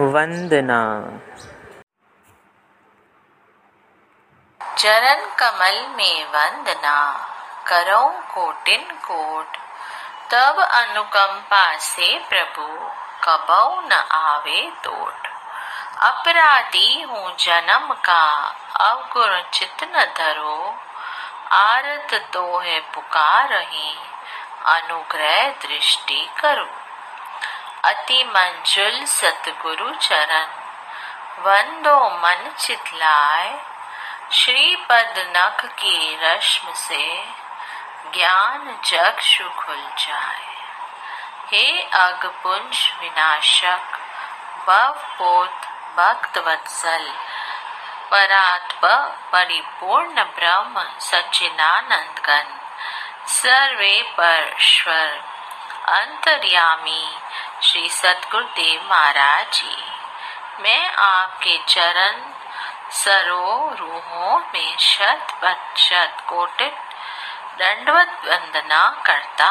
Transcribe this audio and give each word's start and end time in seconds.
वंदना। 0.00 1.10
चरण 4.76 5.34
कमल 5.34 5.94
में 5.96 6.24
वंदना, 6.24 7.28
करो 7.66 8.08
कोटिन 8.34 8.82
कोट। 8.90 9.56
तब 10.30 10.56
अनुकंपा 10.58 11.76
से 11.76 12.18
प्रभु, 12.18 12.66
कबौ 13.24 13.80
न 13.80 13.92
आवे 14.12 14.72
तोट। 14.84 15.26
अपराधी 15.98 17.02
हूँ 17.02 17.36
जन्म 17.36 17.94
का 17.94 18.54
अवगुण 18.80 19.42
चित 19.52 19.84
न 19.84 20.14
धरो। 20.16 20.74
आरत 21.52 22.30
तो 22.32 22.58
है 22.58 22.80
पुकार 22.80 23.48
रही, 23.48 23.96
अनुग्रह 24.66 25.48
दृष्टि 25.48 26.30
करो। 26.40 26.89
अति 27.84 28.24
मंजुल 28.24 29.04
सतगुरु 29.04 29.94
चरण। 29.94 30.48
वंदो 31.42 32.10
मन 32.10 32.50
चितलाय 32.58 33.64
श्री 34.32 34.76
पद 34.76 35.14
नख 35.36 35.64
की 35.64 36.18
रश्म 36.22 36.72
से 36.72 37.24
ज्ञान 38.14 38.80
चक्षु 38.84 39.44
खुल 39.44 39.82
जाए 39.98 40.52
हे 41.52 41.82
अगपुंज 41.82 42.92
विनाशक, 43.00 43.98
भव 44.66 44.94
पोत 45.18 45.60
भक्त 45.96 46.38
वत्सल 46.38 47.12
परात्प 48.10 48.80
परिपूर्ण 49.32 50.22
ब्रह्म 50.22 50.98
सच्चिदानंद 51.00 52.46
सर्वे 53.28 54.02
परश्वर 54.02 55.39
अंतर्यामी 55.88 57.04
श्री 57.62 57.88
सतगुरुदेव 57.88 58.82
महाराज 58.90 59.46
जी। 59.52 59.76
मैं 60.62 60.90
आपके 60.94 61.56
चरण 61.68 62.20
सरोरूहों 62.92 64.38
में 64.54 64.76
शत 64.78 65.26
प्रतिशत 65.40 66.16
कोटित 66.28 66.74
दंडवत 67.58 68.20
वंदना 68.26 68.88
करता 69.06 69.48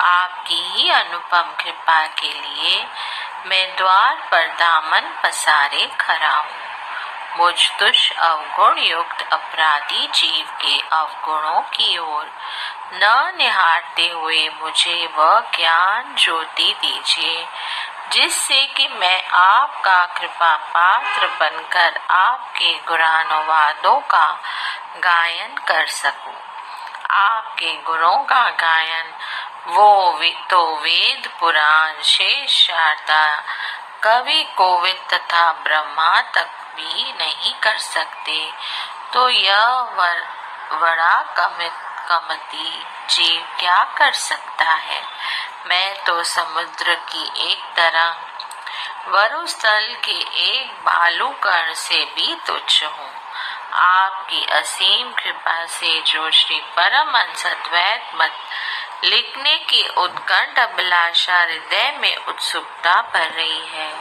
आपकी 0.00 0.60
ही 0.72 0.90
अनुपम 0.90 1.54
कृपा 1.60 2.06
के 2.20 2.32
लिए 2.32 2.84
मैं 3.46 3.76
द्वार 3.76 4.16
पर 4.30 4.46
दामन 4.46 5.14
पसारे 5.22 5.86
खड़ा 6.00 6.36
हूँ। 6.36 6.71
मुझ 7.36 7.70
तुष 7.80 8.12
अवगुण 8.12 8.78
युक्त 8.78 9.22
अपराधी 9.32 10.06
जीव 10.06 10.46
के 10.60 10.78
अवगुणों 10.96 11.60
की 11.60 11.98
ओर 11.98 12.26
न 12.94 13.32
निहारते 13.36 14.08
हुए 14.08 14.48
मुझे 14.62 15.06
वह 15.16 15.40
ज्ञान 15.40 16.14
ज्योति 16.18 16.74
दीजिए, 16.80 17.46
जिससे 18.12 18.66
कि 18.66 18.88
मैं 18.88 19.22
आपका 19.24 20.04
कृपा 20.06 20.56
पात्र 20.56 21.26
बनकर 21.40 22.00
आपके 22.10 22.74
गुणानुवादों 22.88 24.00
का 24.00 24.26
गायन 24.96 25.54
कर 25.68 25.86
सकूँ। 25.86 26.36
आपके 27.10 27.74
गुणों 27.82 28.16
का 28.24 28.48
गायन 28.60 29.14
वो 29.66 30.20
तो 30.50 30.76
वेद 30.76 31.30
पुराण, 31.40 32.02
शेष 32.02 32.66
शारदा, 32.66 33.24
कवि 34.02 34.42
कोविद 34.56 35.00
तथा 35.12 35.52
ब्रह्मा 35.52 36.20
तक 36.20 36.50
भी 36.76 37.12
नहीं 37.12 37.54
कर 37.54 37.78
सकते। 37.78 38.52
तो 39.14 39.28
यह 39.28 39.66
वर, 39.68 40.28
बड़ा 40.72 41.22
कमित 41.22 41.72
कमती 42.08 42.84
जीव 43.10 43.56
क्या 43.58 43.84
कर 43.84 44.12
सकता 44.12 44.64
है? 44.64 45.02
मैं 45.66 46.04
तो 46.04 46.22
समुद्र 46.22 46.94
की 46.94 47.50
एक 47.52 47.64
तरह 47.76 48.16
वरुस्थल 49.08 49.96
के 50.04 50.18
एक 50.52 50.72
बालू 50.72 51.28
कण 51.28 51.74
से 51.74 52.04
भी 52.04 52.34
तुच्छ 52.46 52.84
हूँ। 52.84 53.22
आपकी 53.72 54.46
असीम 54.46 55.12
कृपा 55.12 55.66
से 55.66 56.00
जो 56.00 56.30
श्री 56.30 56.60
परम 56.60 57.18
अद्वैत 57.18 58.10
मत 58.14 58.32
लिखने 59.04 59.56
की 59.56 59.88
उत्कंठ 59.88 60.58
अभिलाषा 60.58 61.38
हृदय 61.40 61.98
में 62.00 62.16
उत्सुकता 62.16 63.00
भर 63.14 63.30
रही 63.30 63.66
है। 63.66 63.92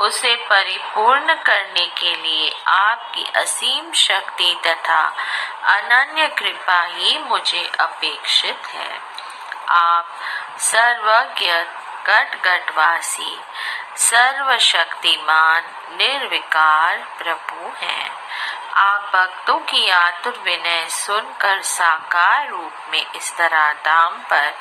उसे 0.00 0.34
परिपूर्ण 0.36 1.34
करने 1.34 1.86
के 1.86 2.16
लिए 2.16 2.62
आपकी 2.66 3.24
असीम 3.36 3.92
शक्ति 3.92 4.56
तथा 4.66 5.02
अनन्य 5.64 6.26
कृपा 6.28 6.82
ही 6.82 7.18
मुझे 7.18 7.70
अपेक्षित 7.80 8.66
है। 8.66 9.00
आप 9.68 10.08
सर्वज्ञ 10.58 11.52
गट 12.06 12.42
गटवासी 12.44 13.40
सर्वशक्तिमान, 13.96 15.62
निर्विकार 15.90 16.96
प्रभु 16.96 17.72
हैं। 17.84 18.10
आप 18.74 19.10
भक्तों 19.14 19.58
की 19.58 19.90
आतुर 19.90 20.42
विनय 20.44 20.86
सुनकर 20.88 21.62
साकार 21.62 22.48
रूप 22.48 22.72
में 22.90 23.06
इस 23.12 23.36
तरह 23.36 23.72
दाम 23.72 24.12
पर 24.12 24.54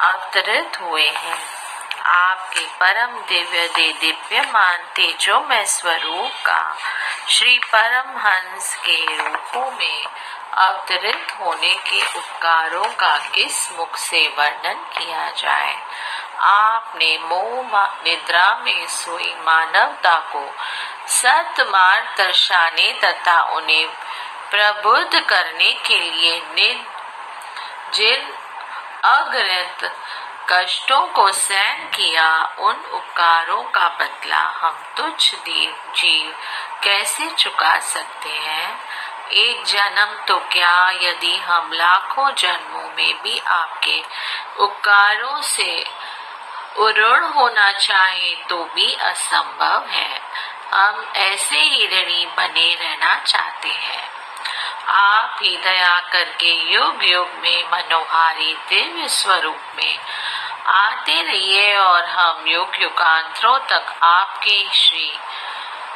अवतरित 0.00 0.80
हुए 0.80 1.08
हैं। 1.08 1.60
आपके 2.06 2.60
परम 2.60 3.06
दिव्य 3.06 3.68
दे 3.68 3.92
दिव्यमान 3.92 4.76
तेजोमय 4.76 5.64
स्वरूप 5.64 6.30
का 6.46 6.76
श्री 7.28 7.58
परम 7.58 8.18
हंस 8.18 8.76
के 8.76 9.16
रूपों 9.16 9.70
में 9.70 10.06
अवतरित 10.54 11.36
होने 11.40 11.74
के 11.74 12.18
उपकारों 12.18 12.84
का 12.84 13.16
किस 13.16 13.72
मुख 13.72 13.96
से 13.96 14.34
वर्णन 14.38 14.74
किया 14.74 15.30
जाए? 15.30 15.76
आपने 16.40 17.18
मोह 17.18 17.86
निद्रा 18.04 18.60
में 18.64 18.86
सोई 18.86 19.34
मानवता 19.38 20.16
को 20.16 20.54
सत 21.08 21.54
मार्ग 21.60 22.14
दर्शाने 22.18 23.00
तथा 23.04 23.42
उन्हें 23.42 23.86
प्रबुद्ध 24.50 25.20
करने 25.20 25.72
के 25.72 25.98
लिए 25.98 26.40
जिन 27.94 28.32
अग्रत 29.04 29.96
कष्टों 30.52 31.06
को 31.06 31.32
सहन 31.32 31.84
किया, 31.86 32.56
उन 32.58 32.76
उपकारों 32.92 33.62
का 33.62 33.88
बदला 33.88 34.40
हम 34.40 34.76
तुच्छ 34.96 35.34
देव 35.34 35.92
जीव 35.96 36.36
कैसे 36.82 37.30
चुका 37.30 37.78
सकते 37.78 38.28
हैं? 38.28 38.80
एक 39.32 39.64
जन्म 39.64 40.24
तो 40.28 40.36
क्या 40.38 40.90
यदि 40.90 41.36
हम 41.36 41.72
लाखों 41.72 42.30
जन्मों 42.30 42.88
में 42.96 43.22
भी 43.22 43.38
आपके 43.38 44.02
उपकारों 44.58 45.40
से 45.40 45.84
उरुण 46.78 47.24
होना 47.24 47.72
चाहे 47.72 48.34
तो 48.50 48.64
भी 48.64 48.94
असंभव 48.94 49.86
है। 49.88 50.20
हम 50.72 51.12
ऐसे 51.16 51.60
ही 51.60 51.86
ऋणी 51.86 52.26
बने 52.26 52.74
रहना 52.74 53.14
चाहते 53.16 53.68
हैं। 53.68 54.08
आप 54.86 55.38
ही 55.42 55.56
दया 55.56 55.98
करके 55.98 56.52
युग 56.72 57.04
युग 57.04 57.30
में 57.42 57.64
मनोहारी 57.72 58.54
दिव्य 58.68 59.08
स्वरूप 59.08 59.60
में 59.76 59.98
आते 60.66 61.22
रहिए 61.22 61.76
और 61.76 62.04
हम 62.04 62.44
युग 62.46 62.82
युगांतरों 62.82 63.58
तक 63.58 63.98
आपके 64.02 64.74
श्री 64.74 65.12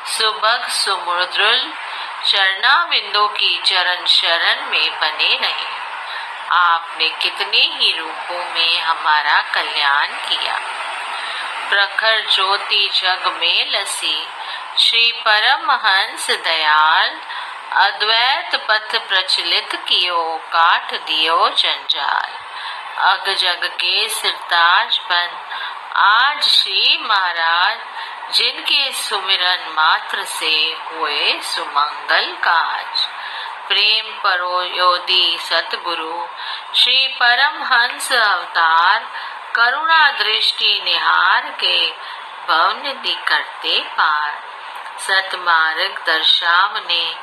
सुबह 0.07 0.69
सुमुद्रुल 0.69 1.73
चरणा 2.27 2.85
बिंदु 2.85 3.27
की 3.29 3.63
चरण 3.63 4.05
शरण 4.05 4.71
में 4.71 5.01
बने 5.01 5.37
रहे। 5.37 5.84
आपने 6.55 7.09
कितने 7.09 7.59
ही 7.59 7.99
रूपों 7.99 8.55
में 8.55 8.81
हमारा 8.81 9.43
कल्याण 9.43 10.07
किया। 10.07 10.59
प्रखर 11.71 12.31
ज्योति 12.31 12.91
जग 12.95 13.39
में 13.41 13.71
लसी, 13.71 14.29
श्री 14.79 15.13
परमहंस 15.13 16.31
दयाल, 16.31 17.21
अद्वैत 17.73 18.55
पथ 18.69 19.09
प्रचलित 19.09 19.85
कियो 19.89 20.41
काट 20.53 20.95
दियो 20.95 21.49
जंजाल। 21.49 22.31
अग 22.99 23.35
जग 23.35 23.65
के 23.65 24.09
सिरताज 24.09 24.99
बन, 24.99 25.29
आज 25.97 26.43
श्री 26.43 26.99
महाराज, 27.03 27.79
जिनके 28.35 28.93
सुमिरन 28.93 29.73
मात्र 29.73 30.25
से 30.25 30.77
हुए 30.91 31.41
सुमंगल 31.43 32.33
काज। 32.33 33.14
प्रेम 33.69 34.15
परो 34.23 34.63
योदी 34.63 35.39
सतगुरु। 35.39 36.27
श्री 36.75 37.09
परम 37.09 37.63
हंस 37.63 38.13
अवतार, 38.13 38.99
करुणा 39.55 40.11
दृष्टि 40.11 40.81
निहार 40.85 41.41
के 41.61 41.91
भवन 42.49 43.01
दी 43.03 43.15
करते 43.29 43.81
पार। 43.81 44.43
सतमार्ग 44.99 46.03
दर्शावने, 46.07 47.15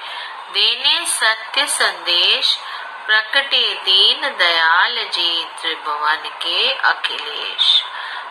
देने 0.54 1.06
सत्य 1.06 1.66
संदेश, 1.68 2.60
प्रकटे 3.08 3.74
दीन 3.74 4.22
दयाल 4.38 4.96
जी 4.96 5.48
त्रिभुवन 5.62 6.30
के 6.42 6.74
अखिलेश। 6.74 7.84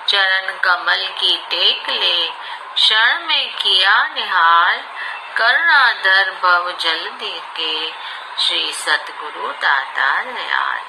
चरण 0.08 0.58
कमल 0.58 1.08
की 1.08 1.36
टेक 1.50 1.88
ले, 1.88 2.28
क्षण 2.74 3.26
में 3.26 3.54
किया 3.54 4.08
निहाल 4.14 4.80
करुणाधर 5.36 6.30
भव 6.42 6.70
जल 6.80 7.08
के 7.56 7.72
श्री 8.38 8.72
सतगुरु 8.74 9.48
दाता 9.62 10.10
दयाल 10.22 10.80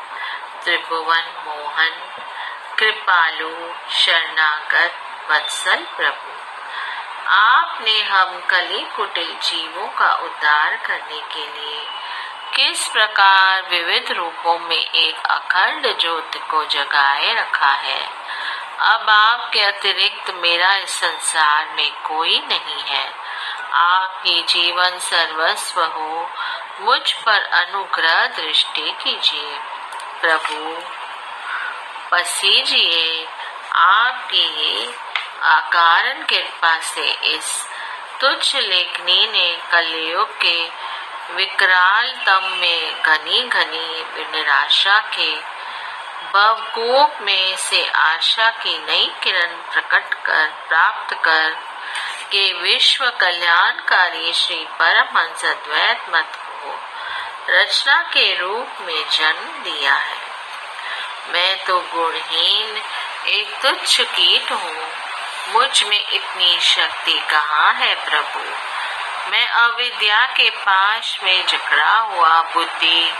त्रिभुवन 0.63 1.25
मोहन 1.45 1.93
कृपालु 2.77 3.49
शरणागत 3.95 5.31
वत्सल 5.31 5.83
प्रभु 5.97 6.31
आपने 7.31 8.01
हम 8.03 8.39
कली 8.49 8.81
कुटिल 8.95 9.33
जीवों 9.43 9.87
का 9.97 10.13
उद्धार 10.25 10.75
करने 10.85 11.19
के 11.33 11.45
लिए 11.47 11.83
किस 12.55 12.87
प्रकार 12.87 13.61
विविध 13.69 14.11
रूपों 14.11 14.57
में 14.59 14.77
एक 14.77 15.25
अखंड 15.29 15.87
ज्योति 15.99 16.39
को 16.49 16.63
जगाए 16.69 17.33
रखा 17.33 17.71
है 17.83 18.01
अब 18.87 19.09
आपके 19.09 19.61
अतिरिक्त 19.63 20.33
मेरा 20.35 20.75
इस 20.75 20.99
संसार 20.99 21.73
में 21.77 21.91
कोई 22.07 22.39
नहीं 22.41 22.81
है 22.85 23.05
आपकी 23.73 24.41
जीवन 24.41 24.99
सर्वस्व 24.99 25.81
हो 25.83 26.29
मुझ 26.79 27.13
पर 27.13 27.43
अनुग्रह 27.43 28.25
दृष्टि 28.27 28.91
कीजिए। 29.03 29.57
प्रभु, 30.21 30.81
पसीजिए, 32.11 33.27
आपकी 33.73 34.85
अकारण 35.41 36.23
कृपा 36.23 36.79
से 36.79 37.11
इस 37.11 37.65
तुच्छ 38.21 38.55
लेखनी 38.55 39.27
ने 39.27 39.59
कलयुग 39.71 40.37
के 40.41 40.69
विकरालतम 41.31 42.57
में 42.57 43.01
घनी 43.01 43.41
घनी 43.41 44.05
निराशा 44.31 44.99
के 44.99 45.35
भवकूप 46.33 47.21
में 47.21 47.55
से 47.57 47.87
आशा 47.87 48.49
की 48.49 48.77
नई 48.85 49.11
किरण 49.23 49.55
प्रकट 49.71 50.13
कर, 50.13 50.47
प्राप्त 50.69 51.13
कर 51.13 51.70
के 52.31 52.53
विश्व 52.53 53.09
कल्याणकारी 53.09 54.33
श्री 54.33 54.67
परमहंस 54.79 55.41
द्वैत 55.45 56.05
मत 56.09 56.31
को 56.35 56.79
रचना 57.49 58.01
के 58.01 58.35
रूप 58.35 58.67
में 58.81 59.09
जन्म 59.09 59.63
दिया 59.63 59.93
है। 59.93 60.17
मैं 61.29 61.65
तो 61.65 61.79
गुणहीन, 61.79 62.81
एक 63.27 63.61
तुच्छ 63.61 64.01
कीट 64.01 64.51
हूँ। 64.51 64.87
मुझमें 65.47 66.05
इतनी 66.09 66.59
शक्ति 66.59 67.19
कहाँ 67.31 67.73
है 67.73 67.95
प्रभु? 67.95 68.39
मैं 69.31 69.47
अविद्या 69.47 70.25
के 70.25 70.49
पास 70.49 71.17
में 71.23 71.45
जकड़ा 71.45 71.97
हुआ 71.97 72.41
बुद्धि, 72.41 73.13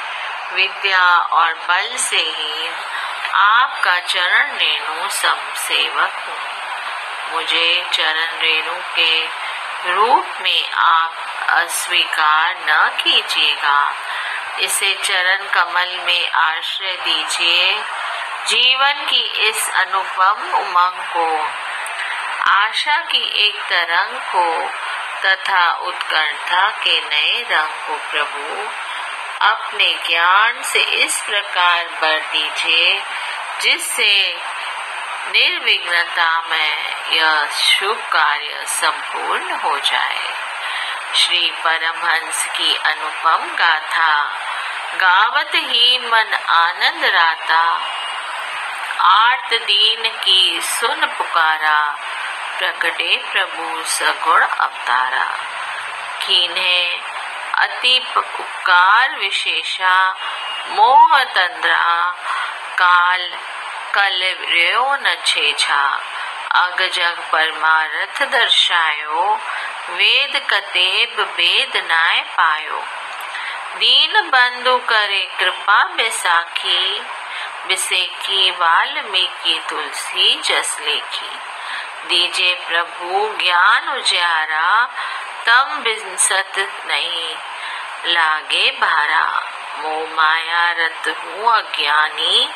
विद्या 0.54 1.18
और 1.18 1.54
बल 1.54 1.98
से 1.98 2.19
ही 2.19 2.69
आपका 3.34 4.00
चरण 4.00 4.58
रेणु 4.58 5.10
सेवक 5.56 6.12
हूँ। 6.28 6.61
मुझे 7.31 7.86
चरण 7.94 8.39
रेणु 8.39 8.75
के 8.95 9.25
रूप 9.92 10.25
में 10.42 10.72
आप 10.72 11.13
अस्वीकार 11.50 12.56
न 12.57 12.98
कीजिएगा। 13.04 13.94
इसे 14.60 14.94
चरण 15.04 15.48
कमल 15.48 16.00
में 16.06 16.31
आश्रय 16.31 16.94
दीजिए। 16.94 17.83
जीवन 18.48 19.06
की 19.10 19.50
इस 19.50 19.69
अनुपम 19.69 20.54
उमंग 20.54 21.04
को, 21.04 21.48
आशा 22.51 22.98
की 22.98 23.48
एक 23.48 23.62
तरंग 23.62 24.19
को, 24.19 24.69
तथा 25.25 25.72
उत्कंठा 25.72 26.69
के 26.69 27.01
नए 27.01 27.42
रंग 27.51 27.88
को 27.88 28.10
प्रभु, 28.12 28.68
अपने 29.45 30.00
ज्ञान 30.07 30.63
से 30.63 30.80
इस 30.80 31.22
प्रकार 31.22 31.86
बर 32.01 32.19
दीजिए, 32.19 33.01
जिससे 33.62 34.38
निर्विघ्नता 35.28 36.42
में 36.50 36.96
यह 37.12 37.46
शुभ 37.46 38.10
कार्य 38.14 38.66
संपूर्ण 38.68 39.52
हो 39.52 39.80
जाए। 39.80 40.34
श्री 41.16 41.52
परमहंस 41.52 42.46
की 42.46 42.76
अनुपम 42.76 43.56
गाथा 43.56 44.38
गावत 44.96 45.52
ही 45.56 45.98
मन 45.98 46.34
आनंद 46.50 47.06
राता 47.06 47.82
आर्त 49.02 49.54
दीन 49.54 50.10
की 50.24 50.62
सुन 50.62 51.06
पुकारा, 51.06 51.96
प्रकटे 52.58 53.18
प्रभु 53.32 53.84
सगुण 53.84 54.42
अवतारा। 54.42 55.26
कीन्हे 56.22 57.00
अति 57.58 58.14
उपकार 58.18 59.16
विशेषा, 59.16 60.16
मोह 60.70 61.24
तंद्रा, 61.24 62.16
काल 62.74 63.38
कल 63.96 64.36
न 65.04 65.18
छेछा। 65.26 66.00
अग 66.52 66.90
जग 66.94 67.30
परमारथ 67.32 68.24
दर्शायो, 68.26 69.40
वेद 69.90 70.48
कतेब 70.50 71.20
वेद 71.20 71.78
नाय 71.78 72.20
पायो। 72.20 72.84
दीन 73.76 74.22
बंधु 74.22 74.78
करे 74.78 75.30
कृपा 75.40 75.84
बेसाखी, 75.84 77.00
बिसेखी 77.68 78.52
वाल्मीकि 78.52 79.62
तुलसी 79.70 80.42
जस 80.42 80.78
लेखी। 80.82 81.40
दीजे 82.08 82.66
प्रभु 82.70 83.38
ज्ञान 83.44 83.90
उजारा, 83.90 84.86
तम 85.46 85.80
बिंसत 85.84 86.54
नहीं, 86.88 87.36
लागे 88.06 88.72
भारा। 88.72 89.44
मोह 89.78 90.16
माया 90.16 90.72
रत 90.72 91.18
हूँ 91.24 91.54
अज्ञानी 91.58 92.50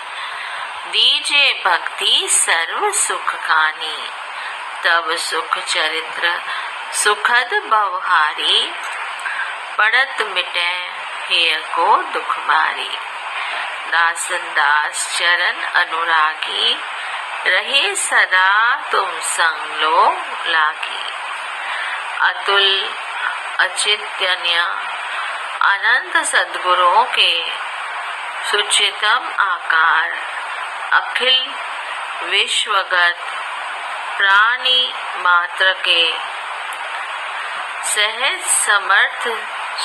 दीजे 0.85 1.63
भक्ति 1.65 2.27
सर्व 2.29 2.91
सुख 2.91 3.35
खानी 3.35 4.09
तब 4.83 5.15
सुख 5.15 5.57
चरित्र 5.57 6.41
सुखद 6.93 7.49
बवहारी। 7.65 8.73
पड़त 9.77 10.21
मिटे 10.21 10.91
हेय 11.29 11.55
को 11.55 11.97
दुख 11.97 12.39
मारी। 12.39 12.97
दासन 13.91 14.37
दास 14.37 15.17
चरण 15.17 15.61
अनुरागी। 15.61 16.83
रहे 17.47 17.95
सदा 17.95 18.75
तुम 18.91 19.19
संग 19.19 19.81
लो 19.81 20.17
लागी। 20.47 21.13
अतुल, 22.21 22.95
अचित्यन्य, 23.59 24.59
अनंत 25.61 26.25
सदगुरुओं 26.25 27.03
के 27.03 27.45
सुचितम 28.51 29.35
आकार। 29.39 30.35
अखिल 30.93 31.53
विश्वगत 32.29 33.17
प्राणी 34.17 34.93
मात्र 35.17 35.73
के। 35.73 36.13
सहज, 37.83 38.41
समर्थ 38.41 39.27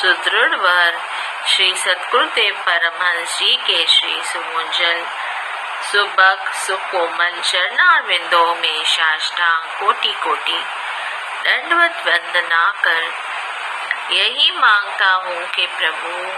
सुदृढ़ 0.00 0.54
वर 0.54 1.00
श्री 1.46 1.74
सतगुरुदेव 1.74 2.54
परमहंस 2.54 3.38
जी 3.38 3.56
के 3.56 3.86
श्री 3.86 4.22
सुमुंजल 4.22 5.06
सुबक, 5.92 6.52
सुकोमल 6.54 7.40
चरणारविंदों 7.40 8.54
में 8.54 8.84
साष्टांग 8.84 9.62
कोटि 9.80 10.12
कोटि 10.12 10.64
दंडवत 11.44 12.02
वंदना 12.06 12.72
कर 12.84 13.12
यही 14.10 14.50
माँगता 14.50 15.12
हूँ 15.12 15.46
कि 15.46 15.66
प्रभु, 15.66 16.28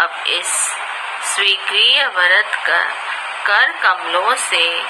अब 0.00 0.24
इस 0.26 0.76
स्वीक्रिय 1.22 2.06
व्रत 2.06 2.62
कर 2.66 3.11
कर 3.46 3.72
कमलों 3.72 4.34
से 4.34 4.82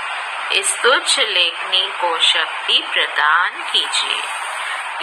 इस 0.53 0.83
तुच्छ 0.83 1.19
लेखनी 1.19 1.93
को 2.01 2.19
शक्ति 2.19 2.85
प्रदान 2.93 3.51
कीजिए। 3.51 4.23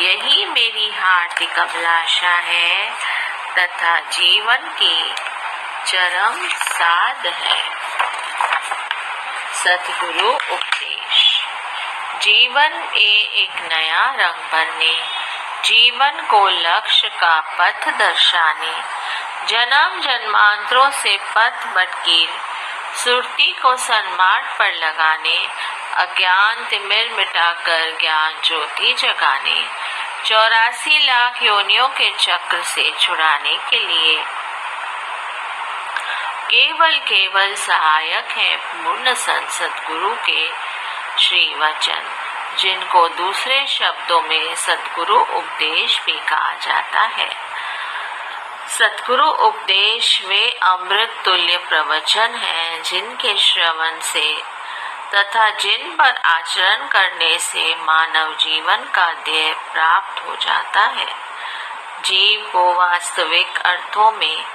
यही 0.05 0.45
मेरी 0.45 0.91
हार्दिक 0.99 1.59
अभिलाषा 1.59 2.29
है 2.29 2.91
तथा 3.57 3.99
जीवन 3.99 4.55
की 4.55 5.15
चरम 5.87 6.47
साध 6.49 7.25
है। 7.25 7.63
सतगुरु 9.53 10.29
उपदेश। 10.29 11.43
जीवन 12.21 12.91
ए 12.95 13.31
एक 13.35 13.73
नया 13.73 14.05
रंग 14.19 14.51
भरने 14.51 15.19
जीवन 15.65 16.27
को 16.29 16.49
लक्ष्य 16.49 17.07
का 17.07 17.39
पथ 17.39 17.89
दर्शाने, 17.89 18.83
जन्म 19.47 19.99
जन्मांतरों 19.99 20.89
से 20.89 21.17
पथ 21.17 21.65
भटकीर 21.75 22.58
सुरती 23.03 23.51
को 23.51 23.75
सन्मार्ग 23.77 24.45
पर 24.59 24.73
लगाने, 24.73 25.47
अज्ञान 25.95 26.65
तिमिर 26.69 27.13
मिटाकर 27.17 27.97
ज्ञान 27.99 28.33
ज्योति 28.43 28.93
जगाने, 28.93 29.67
चौरासी 30.25 31.05
लाख 31.05 31.43
योनियों 31.43 31.87
के 31.87 32.09
चक्र 32.19 32.61
से 32.61 32.93
छुड़ाने 32.99 33.57
के 33.69 33.79
लिए। 33.79 34.17
केवल 36.49 36.95
केवल 36.95 37.55
सहायक 37.55 38.31
है 38.31 38.55
पूर्ण 38.57 39.13
संसद 39.13 39.71
गुरु 39.87 40.15
के 40.15 40.49
श्री 41.19 41.55
वचन 41.55 42.01
जिनको 42.59 43.07
दूसरे 43.07 43.67
शब्दों 43.67 44.21
में 44.21 44.55
सदगुरु 44.55 45.19
उपदेश 45.19 46.01
भी 46.05 46.19
कहा 46.19 46.53
जाता 46.61 47.01
है। 47.01 47.48
सतगुरु 48.79 49.27
उपदेश 49.27 50.25
वे 50.25 50.59
अमृत 50.63 51.21
तुल्य 51.25 51.57
प्रवचन 51.57 52.35
हैं, 52.35 52.83
जिनके 52.83 53.37
श्रवण 53.37 53.99
से 53.99 54.43
तथा 55.15 55.49
जिन 55.49 55.95
पर 55.95 56.15
आचरण 56.25 56.87
करने 56.87 57.39
से 57.39 57.75
मानव 57.79 58.35
जीवन 58.35 58.75
का 58.75 59.13
ध्येय 59.13 59.53
प्राप्त 59.53 60.27
हो 60.27 60.35
जाता 60.35 60.81
है। 60.81 61.15
जीव 62.05 62.49
को 62.51 62.73
वास्तविक 62.73 63.57
अर्थों 63.65 64.11
में 64.11 64.45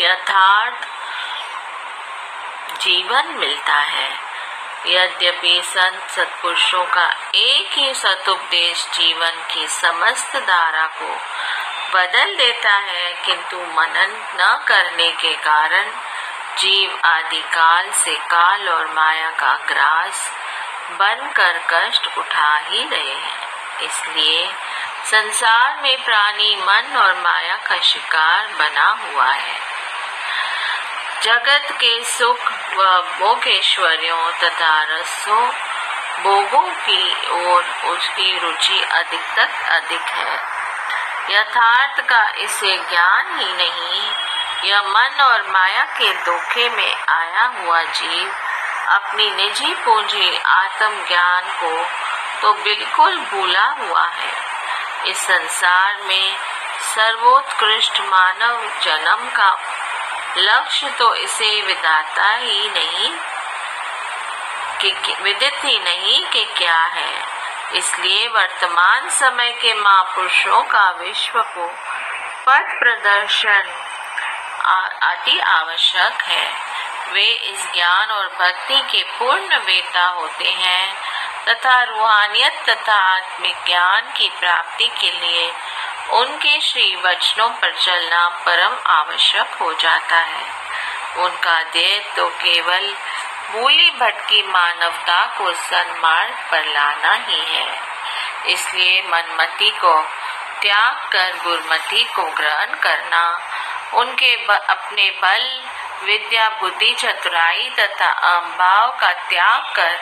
यथार्थ 0.00 0.88
जीवन 2.80 3.26
मिलता 3.26 3.74
है। 3.74 4.30
यद्यपि 4.86 5.62
संत 5.64 6.10
सत्पुरुषों 6.10 6.84
का 6.84 7.10
एक 7.34 7.70
ही 7.72 7.94
सतुपदेश 7.94 8.88
जीवन 8.94 9.46
की 9.54 9.66
समस्त 9.66 10.36
धारा 10.36 10.86
को 10.86 11.20
बदल 11.94 12.34
देता 12.36 12.72
है, 12.72 13.12
किंतु 13.26 13.56
मनन 13.56 14.12
न 14.40 14.64
करने 14.68 15.10
के 15.12 15.36
कारण 15.36 15.90
जीव 16.58 17.00
आदि 17.04 17.40
काल 17.40 17.90
से 17.90 18.14
काल 18.14 18.68
और 18.68 18.86
माया 18.86 19.30
का 19.30 19.54
ग्रास 19.68 20.30
बन 20.90 21.30
कर 21.36 21.60
कष्ट 21.70 22.18
उठा 22.18 22.56
ही 22.56 22.88
रहे 22.88 23.14
हैं। 23.14 23.48
इसलिए 23.80 24.52
संसार 25.04 25.80
में 25.82 26.04
प्राणी 26.04 26.56
मन 26.56 26.96
और 26.96 27.14
माया 27.20 27.56
का 27.56 27.78
शिकार 27.80 28.46
बना 28.58 28.98
हुआ 29.04 29.30
है। 29.32 29.58
जगत 31.22 31.68
के 31.72 32.04
सुख 32.04 32.52
व 32.76 33.00
भोगेश्वरियों 33.18 34.30
तथा 34.32 34.82
रसों, 34.82 35.50
भोगों 36.22 36.70
की 36.70 37.28
ओर 37.30 37.64
उसकी 37.84 38.38
रुचि 38.38 38.82
अधिक 38.82 39.20
तक 39.36 39.50
अधिक 39.68 40.00
है। 40.00 40.59
यथार्थ 41.28 42.00
का 42.08 42.22
इसे 42.38 42.76
ज्ञान 42.90 43.38
ही 43.38 43.52
नहीं, 43.54 44.02
यह 44.64 44.82
मन 44.82 45.20
और 45.22 45.50
माया 45.50 45.84
के 45.98 46.12
धोखे 46.24 46.68
में 46.68 46.94
आया 46.94 47.44
हुआ 47.58 47.82
जीव। 47.82 48.32
अपनी 48.88 49.30
निजी 49.30 49.74
पूंजी 49.74 50.36
आत्म 50.38 51.04
ज्ञान 51.06 51.42
को 51.60 51.72
तो 52.42 52.52
बिल्कुल 52.54 53.16
भूला 53.22 53.66
हुआ 53.80 54.06
है। 54.06 54.32
इस 55.06 55.18
संसार 55.18 56.00
में 56.02 56.36
सर्वोत्कृष्ट 56.94 58.00
मानव 58.00 58.62
जन्म 58.82 59.28
का 59.28 59.50
लक्ष्य 60.38 60.90
तो 60.90 61.14
इसे 61.14 61.60
विदाता 61.62 62.30
ही 62.32 62.68
नहीं 62.68 63.10
कि 64.80 65.14
विदित 65.22 65.64
ही 65.64 65.78
नहीं 65.78 66.24
कि 66.26 66.44
क्या 66.56 66.82
है। 66.86 67.39
इसलिए 67.74 68.26
वर्तमान 68.28 69.08
समय 69.10 69.50
के 69.52 69.74
महापुरुषों 69.74 70.62
का 70.62 70.90
विश्व 71.00 71.40
को 71.48 71.66
पथ 72.46 72.78
प्रदर्शन 72.78 73.70
अति 75.02 75.38
आवश्यक 75.40 76.22
है। 76.22 76.48
वे 77.12 77.22
इस 77.22 77.64
ज्ञान 77.74 78.10
और 78.10 78.26
भक्ति 78.40 78.80
के 78.90 79.02
पूर्ण 79.18 79.58
वेता 79.58 80.06
होते 80.08 80.50
हैं 80.50 80.94
तथा 81.48 81.82
रूहानियत 81.82 82.62
तथा 82.68 82.94
आत्मिक 83.06 83.56
ज्ञान 83.66 84.12
की 84.16 84.28
प्राप्ति 84.40 84.88
के 85.00 85.10
लिए 85.10 85.50
उनके 86.12 86.60
श्री 86.60 86.94
वचनों 86.96 87.48
पर 87.52 87.72
चलना 87.76 88.28
परम 88.46 88.76
आवश्यक 88.90 89.54
हो 89.60 89.72
जाता 89.74 90.16
है। 90.16 90.44
उनका 91.18 91.62
देह 91.72 92.12
तो 92.16 92.28
केवल 92.36 92.92
मूली 93.54 93.90
भटकी 93.90 94.42
मानवता 94.42 95.24
को 95.38 95.52
सन्मार्ग 95.52 96.34
पर 96.50 96.64
लाना 96.64 97.12
ही 97.28 97.40
है। 97.46 97.66
इसलिए 98.46 99.00
मनमति 99.02 99.70
को 99.70 99.94
त्याग 100.60 101.08
कर 101.12 101.36
गुरमति 101.44 102.02
को 102.16 102.22
ग्रहण 102.30 102.74
करना 102.74 103.24
उनके 103.94 104.36
ब, 104.36 104.50
अपने 104.50 105.10
बल 105.22 105.62
विद्या 106.04 106.48
बुद्धि 106.60 106.94
चतुराई 106.94 107.68
तथा 107.70 108.10
अम्भाव 108.28 108.96
का 109.00 109.12
त्याग 109.12 109.72
कर 109.76 109.98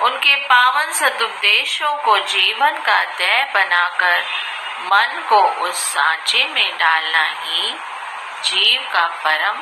उनके 0.00 0.34
पावन 0.36 0.92
सदुपदेशों 0.92 1.94
को 1.94 2.18
जीवन 2.18 2.78
का 2.80 3.02
दय 3.18 3.50
बनाकर 3.54 4.22
मन 4.82 5.22
को 5.28 5.42
उस 5.64 5.82
सांचे 5.94 6.44
में 6.44 6.78
डालना 6.78 7.24
ही 7.42 7.74
जीव 8.44 8.88
का 8.92 9.06
परम 9.24 9.58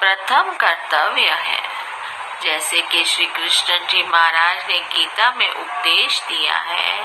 प्रथम 0.00 0.52
कर्तव्य 0.60 1.30
है। 1.30 1.69
जैसे 2.42 2.80
कि 2.80 3.04
श्री 3.04 3.26
कृष्ण 3.26 3.78
जी 3.78 4.02
महाराज 4.02 4.56
ने 4.68 4.78
गीता 4.78 5.32
में 5.36 5.50
उपदेश 5.50 6.20
दिया 6.20 6.56
है। 6.56 7.04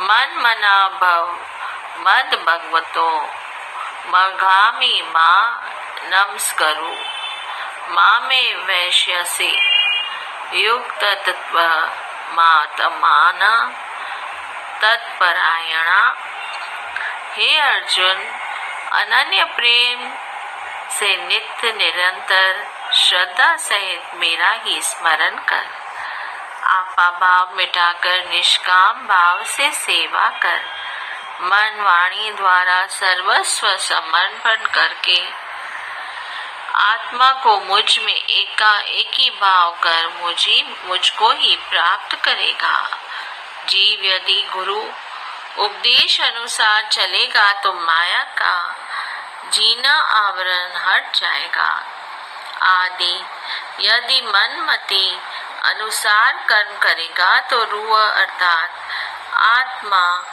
मन 0.00 0.34
मना 0.38 0.88
भव, 0.88 1.38
मद 1.98 2.44
भगवतो 2.46 3.22
मगामी 4.06 5.02
माँ 5.02 5.70
नमस्करु 6.04 6.92
माँ 7.94 8.20
में 8.20 8.54
वैश्य 8.54 9.24
से 9.24 9.58
युक्त 10.54 11.04
तत्व 11.04 11.60
मातमान, 12.34 13.72
तत्परायणा। 14.82 16.16
हे 17.32 17.58
अर्जुन, 17.58 18.16
अनन्य 18.92 19.44
प्रेम 19.44 20.12
से 20.90 21.16
नित्य 21.16 21.72
निरंतर 21.72 22.77
श्रद्धा 22.94 23.56
सहित 23.56 24.10
मेरा 24.14 24.50
ही 24.50 24.82
स्मरण 24.82 25.30
कर। 25.30 25.66
आपा 26.64 27.10
भाव 27.10 27.56
मिटाकर, 27.56 28.28
निष्काम 28.30 28.94
भाव 29.06 29.44
से 29.44 29.72
सेवा 29.72 30.28
कर। 30.28 30.64
मन 31.40 31.80
वाणी 31.80 32.30
द्वारा 32.30 32.86
सर्वस्व 32.86 33.76
समर्पण 33.76 34.56
करके। 34.56 35.28
आत्मा 36.74 37.32
को 37.32 37.60
मुझमें 37.60 38.24
एका 38.24 38.78
एक 38.78 39.38
भाव 39.40 39.76
कर 39.82 40.08
मुझे, 40.20 40.76
मुझको 40.84 41.30
ही 41.30 41.56
प्राप्त 41.56 42.24
करेगा। 42.24 42.98
जीव 43.68 44.14
यदि 44.14 44.48
गुरु 44.52 44.82
उपदेश 45.58 46.20
अनुसार 46.20 46.82
चलेगा 46.82 47.52
तो 47.52 47.72
माया 47.72 48.22
का 48.22 48.76
जीना 49.52 49.92
आवरण 49.92 50.70
हट 50.76 51.14
जाएगा। 51.14 51.82
आदि। 52.62 53.24
यदि 53.80 54.20
मन 54.20 54.66
मति 54.70 55.20
अनुसार 55.64 56.46
कर्म 56.48 56.78
करेगा 56.78 57.40
तो 57.40 57.64
रूह 57.64 58.00
अर्थात 58.00 58.70
आत्मा 59.32 60.24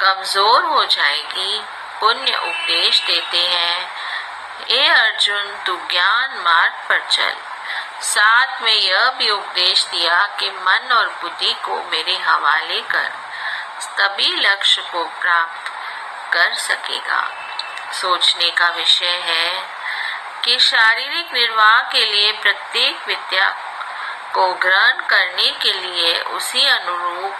कमज़ोर 0.00 0.64
हो 0.64 0.84
जाएगी, 0.84 1.64
पुण्य 2.00 2.36
उपदेश 2.36 3.02
देते 3.06 3.38
हैं। 3.38 3.90
ए 4.70 4.88
अर्जुन, 4.88 5.56
तू 5.66 5.76
ज्ञान 5.76 6.38
मार्ग 6.38 6.72
पर 6.88 7.00
चल। 7.10 7.36
साथ 8.00 8.62
में 8.62 8.72
यह 8.72 9.10
भी 9.10 9.30
उपदेश 9.30 9.86
दिया 9.86 10.26
कि 10.26 10.50
मन 10.50 10.92
और 10.92 11.08
बुद्धि 11.08 11.52
को 11.52 11.82
मेरे 11.82 12.16
हवाले 12.16 12.80
कर। 12.80 13.12
तभी 13.98 14.32
लक्ष्य 14.36 14.82
को 14.82 15.04
प्राप्त 15.04 15.72
कर 16.32 16.54
सकेगा। 16.54 17.30
सोचने 17.92 18.50
का 18.50 18.68
विषय 18.68 19.20
है। 19.24 19.75
कि 20.46 20.58
शारीरिक 20.58 21.32
निर्वाह 21.32 21.80
के 21.80 22.12
लिए 22.12 22.32
प्रत्येक 22.32 23.08
विद्या 23.08 23.48
को 24.34 24.52
ग्रहण 24.54 24.92
करने 24.92 25.50
के 25.50 25.72
लिए 25.72 26.20
उसी 26.20 26.66
अनुरूप 26.66 27.34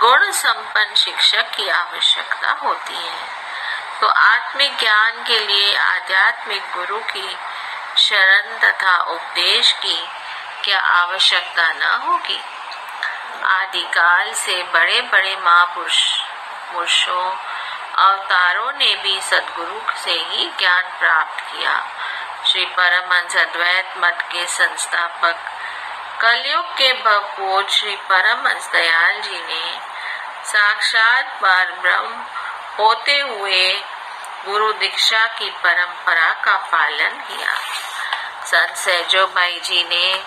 गुण 0.00 0.30
संपन्न 0.30 0.94
शिक्षक 0.94 1.50
की 1.56 1.68
आवश्यकता 1.68 2.50
होती 2.52 2.94
है। 2.94 3.26
तो 4.00 4.06
आत्मिक 4.06 4.78
ज्ञान 4.78 5.24
के 5.24 5.38
लिए 5.38 5.76
आध्यात्मिक 5.76 6.62
गुरु 6.62 6.98
की 6.98 7.36
शरण 7.98 8.58
तथा 8.58 8.96
उपदेश 8.96 9.72
की 9.72 10.08
क्या 10.64 10.80
आवश्यकता 10.80 11.72
न 11.72 12.00
होगी? 12.06 12.42
आदिकाल 13.44 14.32
से 14.32 14.62
बड़े 14.62 15.00
बड़े 15.00 15.36
महापुरुष, 15.36 16.20
पुरुषों, 16.72 17.36
अवतारों 17.98 18.72
ने 18.72 18.96
भी 18.96 19.20
सदगुरु 19.20 20.00
से 20.04 20.10
ही 20.10 20.50
ज्ञान 20.58 20.82
प्राप्त 20.82 21.40
किया। 21.40 21.86
श्री 22.50 22.64
परमहंस 22.64 23.36
अद्वैत 23.36 23.92
मत 23.96 24.18
के 24.32 24.46
संस्थापक 24.46 25.36
कलयुग 26.20 26.64
के 26.64 26.92
भगवत 26.92 27.68
श्री 27.70 27.96
परमहंस 27.96 28.70
दयाल 28.72 29.20
जी 29.20 29.38
ने 29.40 29.78
साक्षात 30.44 31.38
बार 31.42 31.72
ब्रह्म 31.72 32.24
होते 32.78 33.20
हुए 33.20 33.72
गुरु 34.46 34.72
दीक्षा 34.72 35.26
की 35.26 35.50
परंपरा 35.50 36.32
का 36.32 36.56
पालन 36.56 37.08
किया। 37.08 37.54
संत 38.46 38.76
सहजो 38.76 39.26
भाई 39.26 39.60
जी 39.64 39.84
ने 39.84 40.24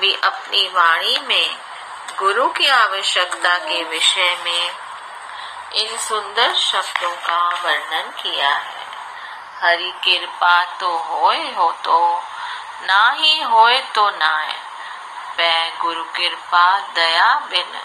भी 0.00 0.14
अपनी 0.24 0.68
वाणी 0.68 1.18
में 1.28 1.56
गुरु 2.18 2.48
की 2.48 2.66
आवश्यकता 2.66 3.58
के 3.58 3.82
विषय 3.84 4.36
में 4.44 4.70
इन 5.74 5.96
सुंदर 5.98 6.54
शब्दों 6.54 7.12
का 7.12 7.48
वर्णन 7.48 8.10
किया 8.22 8.48
है। 8.48 8.77
हरि 9.62 9.92
कृपा 10.04 10.64
तो 10.64 10.96
होए 10.98 11.52
हो 11.52 11.70
तो 11.84 12.22
ना 12.82 13.10
ही 13.10 13.42
होए 13.42 13.80
तो 13.80 14.10
नाय। 14.10 14.52
पै 15.36 15.72
गुरु 15.80 16.04
कृपा, 16.04 16.78
दया 16.94 17.34
बिन, 17.50 17.80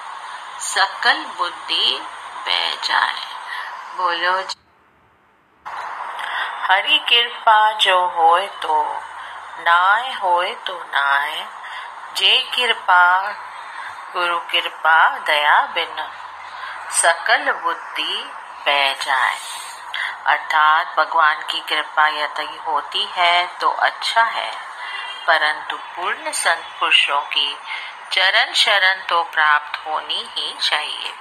सकल 0.59 1.23
बुद्धि 1.37 1.99
बह 2.45 2.75
जाए। 2.83 3.25
बोलो 3.97 4.33
हरि 6.67 6.97
कृपा 7.09 7.71
जो 7.71 7.97
होए 8.07 8.47
तो 8.47 8.83
नाय 9.59 10.13
होए 10.13 10.55
तो 10.55 10.77
नाय। 10.87 11.47
जे 12.17 12.37
कृपा, 12.55 13.21
गुरु 14.13 14.39
कृपा, 14.39 15.17
दया 15.17 15.59
बिन, 15.65 16.07
सकल 16.91 17.51
बुद्धि 17.51 18.23
बह 18.65 18.93
जाए। 18.93 19.37
अर्थात 20.25 20.95
भगवान 20.97 21.35
की 21.35 21.59
कृपा 21.59 22.07
यदि 22.07 22.57
होती 22.67 23.09
है 23.11 23.47
तो 23.61 23.69
अच्छा 23.69 24.23
है। 24.23 24.51
परंतु 25.27 25.75
पूर्ण 25.75 26.31
संत 26.31 26.67
पुरुषों 26.79 27.21
की 27.21 27.57
चरण 28.11 28.53
शरण 28.53 29.05
तो 29.05 29.23
प्राप्त 29.23 29.87
होनी 29.87 30.29
ही 30.37 30.55
चाहिए। 30.61 31.13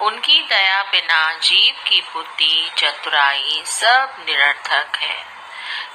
उनकी 0.00 0.40
दया 0.40 0.82
बिना 0.82 1.32
जीव 1.32 1.84
की 1.86 2.00
बुद्धि, 2.00 2.70
चतुराई 2.78 3.62
सब 3.66 4.16
निरर्थक 4.18 4.96
है। 4.96 5.26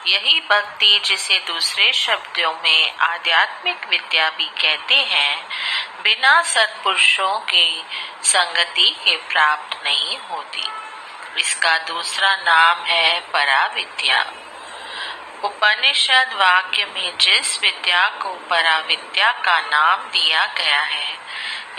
यही 0.07 0.39
भक्ति 0.39 1.01
जिसे 1.05 1.43
दूसरे 1.47 1.93
शब्दों 1.93 2.53
में 2.53 2.97
आध्यात्मिक 2.97 3.87
विद्या 3.89 4.29
भी 4.29 4.45
कहते 4.45 4.95
हैं, 4.95 5.47
बिना 6.03 6.41
सत्पुरुषों 6.41 7.39
की 7.39 7.85
संगति 8.23 8.89
के 9.05 9.15
प्राप्त 9.15 9.83
नहीं 9.83 10.17
होती। 10.17 10.67
इसका 11.37 11.77
दूसरा 11.77 12.35
नाम 12.35 12.83
है 12.85 13.19
पराविद्या। 13.33 14.21
उपनिषद 15.43 16.33
वाक्य 16.33 16.85
में 16.85 17.17
जिस 17.17 17.59
विद्या 17.61 18.07
को 18.21 18.33
पराविद्या 18.49 19.31
का 19.45 19.59
नाम 19.61 20.09
दिया 20.11 20.45
गया 20.57 20.81
है, 20.81 21.13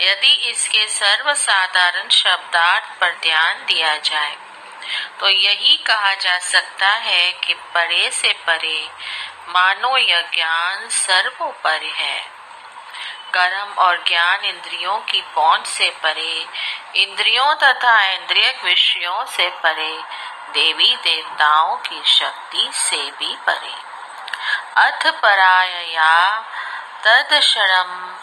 यदि 0.01 0.31
इसके 0.49 0.87
सर्वसाधारण 0.87 2.09
शब्दार्थ 2.09 2.99
पर 3.01 3.17
ध्यान 3.21 3.65
दिया 3.65 3.95
जाए 3.95 4.35
तो 5.19 5.29
यही 5.29 5.75
कहा 5.77 6.13
जा 6.15 6.37
सकता 6.39 6.87
है 6.87 7.31
कि 7.43 7.53
परे 7.53 8.09
से 8.11 8.33
परे 8.47 8.89
मानो 9.49 9.95
यह 9.97 10.21
ज्ञान 10.33 10.87
सर्वोपरि 10.89 11.91
है। 11.95 12.40
कर्म 13.33 13.73
और 13.73 14.03
ज्ञान 14.07 14.39
इंद्रियों 14.39 14.97
की 14.97 15.21
पहुँच 15.35 15.67
से 15.67 15.89
परे, 15.89 16.47
इंद्रियों 16.95 17.55
तथा 17.55 18.03
इंद्रिय 18.03 18.61
विषयों 18.63 19.25
से 19.25 19.49
परे, 19.49 20.03
देवी 20.53 20.95
देवताओं 20.95 21.77
की 21.77 22.01
शक्ति 22.05 22.69
से 22.73 23.11
भी 23.19 23.37
परे। 23.47 23.91
अथ 24.77 25.21
पराया 25.21 26.39
तद 27.03 27.39
शरम 27.39 28.17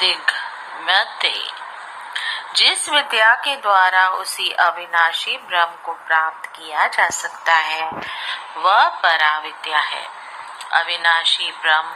दिग्मते 0.00 1.60
जिस 2.56 2.88
विद्या 2.88 3.34
के 3.34 3.56
द्वारा 3.56 4.08
उसी 4.08 4.50
अविनाशी 4.50 5.36
ब्रह्म 5.36 5.72
को 5.84 5.92
प्राप्त 5.92 6.50
किया 6.50 6.86
जा 6.86 7.08
सकता 7.08 7.52
है, 7.52 7.90
वह 8.56 8.88
परा 8.88 9.38
विद्या 9.38 9.78
है। 9.78 10.19
अविनाशी 10.72 11.50
ब्रह्म। 11.62 11.94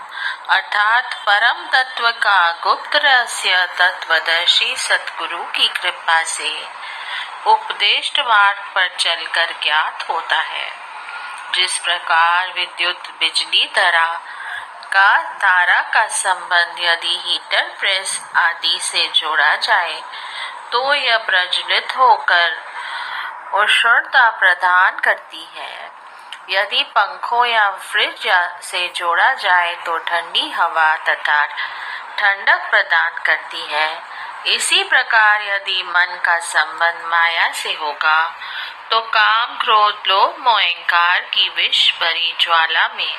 अर्थात 0.50 1.14
परम 1.26 1.66
तत्व 1.73 2.11
का 2.11 2.52
गुप्त 2.62 2.97
रहस्य 2.97 3.66
तत्वदर्शी 3.78 4.76
सतगुरु 4.76 5.45
की 5.45 5.69
कृपा 5.69 6.23
से 6.23 6.69
उपदेश 7.47 8.12
मार्ग 8.19 8.59
पर 8.75 8.88
चलकर 8.99 9.54
ज्ञात 9.62 10.04
होता 10.09 10.37
है। 10.37 10.71
जिस 11.54 11.78
प्रकार 11.78 12.52
विद्युत 12.52 13.09
बिजली 13.21 13.66
तरह 13.66 14.21
का 14.93 15.23
तारा 15.23 15.81
का 15.81 16.07
संबंध 16.07 16.76
यदि 16.81 17.23
हीटर 17.26 17.76
प्रेस 17.81 18.23
आदि 18.37 18.78
से 18.83 19.09
जोड़ा 19.14 19.54
जाए 19.57 20.02
तो 20.73 20.95
यह 20.95 21.19
प्रज्वलित 21.19 21.97
होकर 21.97 22.49
उष्णता 23.54 24.31
प्रदान 24.31 24.99
करती 24.99 25.49
है। 25.57 26.04
यदि 26.51 26.83
पंखों 26.97 27.45
या 27.47 27.71
फ्रिज 27.71 28.27
से 28.63 28.89
जोड़ा 28.97 29.33
जाए 29.35 29.75
तो 29.87 29.97
ठंडी 29.99 30.51
हवा 30.51 30.95
तथा 30.97 31.45
ठंडक 32.19 32.71
प्रदान 32.71 33.13
करती 33.27 33.63
है। 33.71 34.03
इसी 34.47 34.83
प्रकार 34.85 35.43
यदि 35.43 35.83
मन 35.87 36.21
का 36.25 36.39
संबंध 36.39 37.05
माया 37.05 37.51
से 37.53 37.73
होगा 37.73 38.35
तो 38.91 39.01
काम 39.01 39.57
क्रोध, 39.59 40.03
लोभ, 40.07 40.37
मोहंकार 40.39 41.21
की 41.21 41.49
विष 41.49 41.93
भरी 42.01 42.35
ज्वाला 42.41 42.89
में 42.89 43.17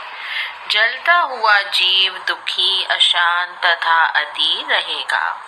जलता 0.70 1.16
हुआ 1.16 1.58
जीव 1.62 2.18
दुखी, 2.28 2.84
अशांत 2.84 3.66
तथा 3.66 4.04
अधीर 4.20 4.66
रहेगा। 4.66 5.42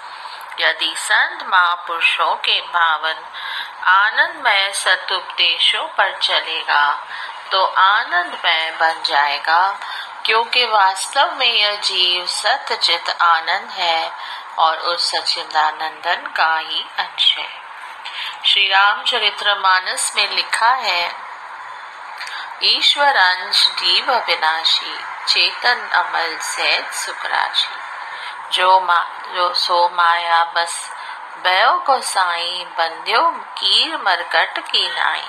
यदि 0.59 0.93
संत 0.97 1.43
महापुरुषों 1.43 2.35
के 2.35 2.59
भावन 2.61 3.15
आनंदमय 3.87 4.71
सतुपदेशों 4.73 5.87
पर 5.87 6.17
चलेगा 6.17 7.07
तो 7.51 7.65
आनंदमय 7.65 8.71
बन 8.79 9.03
जाएगा, 9.05 9.79
क्योंकि 10.25 10.65
वास्तव 10.65 11.35
में 11.35 11.51
यह 11.51 11.75
जीव 11.75 12.25
सत्यचित 12.25 13.09
आनंद 13.09 13.69
है 13.71 14.11
और 14.59 14.77
उस 14.77 15.11
सचिदानंदन 15.11 16.33
का 16.37 16.57
ही 16.57 16.85
अंश 16.99 17.37
है। 17.37 17.49
श्री 18.45 18.67
रामचरित्र 18.67 19.55
मानस 19.55 20.13
में 20.15 20.29
लिखा 20.29 20.69
है 20.69 21.27
ईश्वर 22.63 23.15
अंश 23.15 23.67
जीव 23.67 24.13
अविनाशी, 24.13 24.97
चेतन 25.27 25.89
अमल 25.93 26.37
सैद 26.37 26.91
सुखराशी। 26.91 27.75
जो 28.51 28.79
मा, 28.79 29.05
जो 29.35 29.53
सो 29.53 29.89
माया 29.93 30.43
बस 30.43 30.89
बयो 31.43 31.73
को 31.87 31.99
साई 32.01 32.65
बंद्यो 32.77 33.21
कीर 33.57 33.97
मरकट 33.97 34.59
की 34.59 34.87
नाई। 34.89 35.27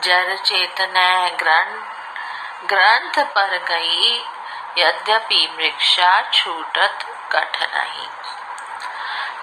जर 0.00 0.36
चेतन 0.36 0.92
ग्रंथ 1.40 1.92
ग्रंथ 2.68 3.24
पर 3.24 3.58
गई, 3.58 4.24
यद्यपि 4.78 5.54
मृक्षा 5.56 6.20
छूटत 6.30 6.98
कठ 7.32 7.62
नहीं 7.62 8.08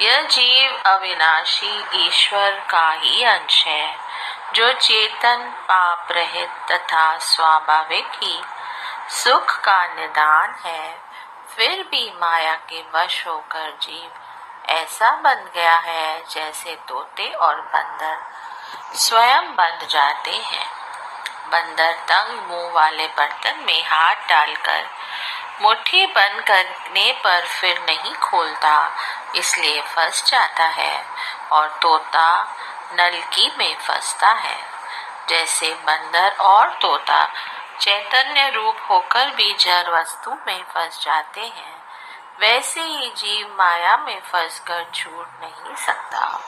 यह 0.02 0.22
जीव 0.22 0.82
अविनाशी 0.86 2.08
ईश्वर 2.08 2.50
का 2.70 2.92
ही 2.92 3.24
अंश 3.24 3.66
है, 3.66 3.96
जो 4.54 4.74
चेतन 4.74 5.54
पाप 5.68 6.08
रहित 6.12 6.50
तथा 6.72 7.18
स्वाभाविक 7.18 8.08
ही 8.24 8.42
सुख 9.10 9.60
का 9.60 9.86
निदान 9.86 10.56
है। 10.66 11.02
फिर 11.56 11.84
भी 11.92 12.14
माया 12.22 12.54
के 12.54 12.84
वश 12.96 13.28
होकर 13.28 13.78
जीव 13.82 14.12
ऐसा 14.70 15.12
बन 15.12 15.50
गया 15.56 15.78
है 15.78 16.24
जैसे 16.30 16.78
तोते 16.88 17.32
और 17.34 17.62
बंदर। 17.62 18.39
स्वयं 18.96 19.56
बंध 19.56 19.88
जाते 19.88 20.32
हैं। 20.32 20.68
बंदर 21.52 21.92
तंग 22.08 22.40
मुँह 22.50 22.72
वाले 22.72 23.08
बर्तन 23.08 23.64
में 23.68 23.84
हाथ 23.86 24.28
डालकर, 24.30 24.86
मुट्ठी 25.62 26.06
बंद 26.06 26.42
करने 26.42 27.12
पर 27.24 27.46
फिर 27.46 27.80
नहीं 27.80 28.14
खोलता, 28.14 28.92
इसलिए 29.36 29.82
फंस 29.82 30.24
जाता 30.26 30.66
है 30.66 31.06
और 31.52 31.68
तोता 31.82 32.56
नलकी 32.94 33.52
में 33.58 33.76
फंसता 33.78 34.32
है। 34.32 34.58
जैसे 35.30 35.74
बंदर 35.88 36.36
और 36.42 36.70
तोता 36.82 37.28
चैतन्य 37.80 38.50
रूप 38.50 38.78
होकर 38.90 39.30
भी 39.30 39.54
जड़ 39.54 39.90
वस्तु 39.90 40.32
में 40.48 40.64
फंस 40.64 41.00
जाते 41.02 41.42
हैं। 41.42 41.79
वैसे 42.40 42.82
ही 42.82 43.14
जीव 43.18 43.56
माया 43.58 43.98
में 43.98 44.22
फंसकर 44.22 44.86
छूट 44.94 45.28
नहीं 45.42 45.76
सकता। 45.76 46.40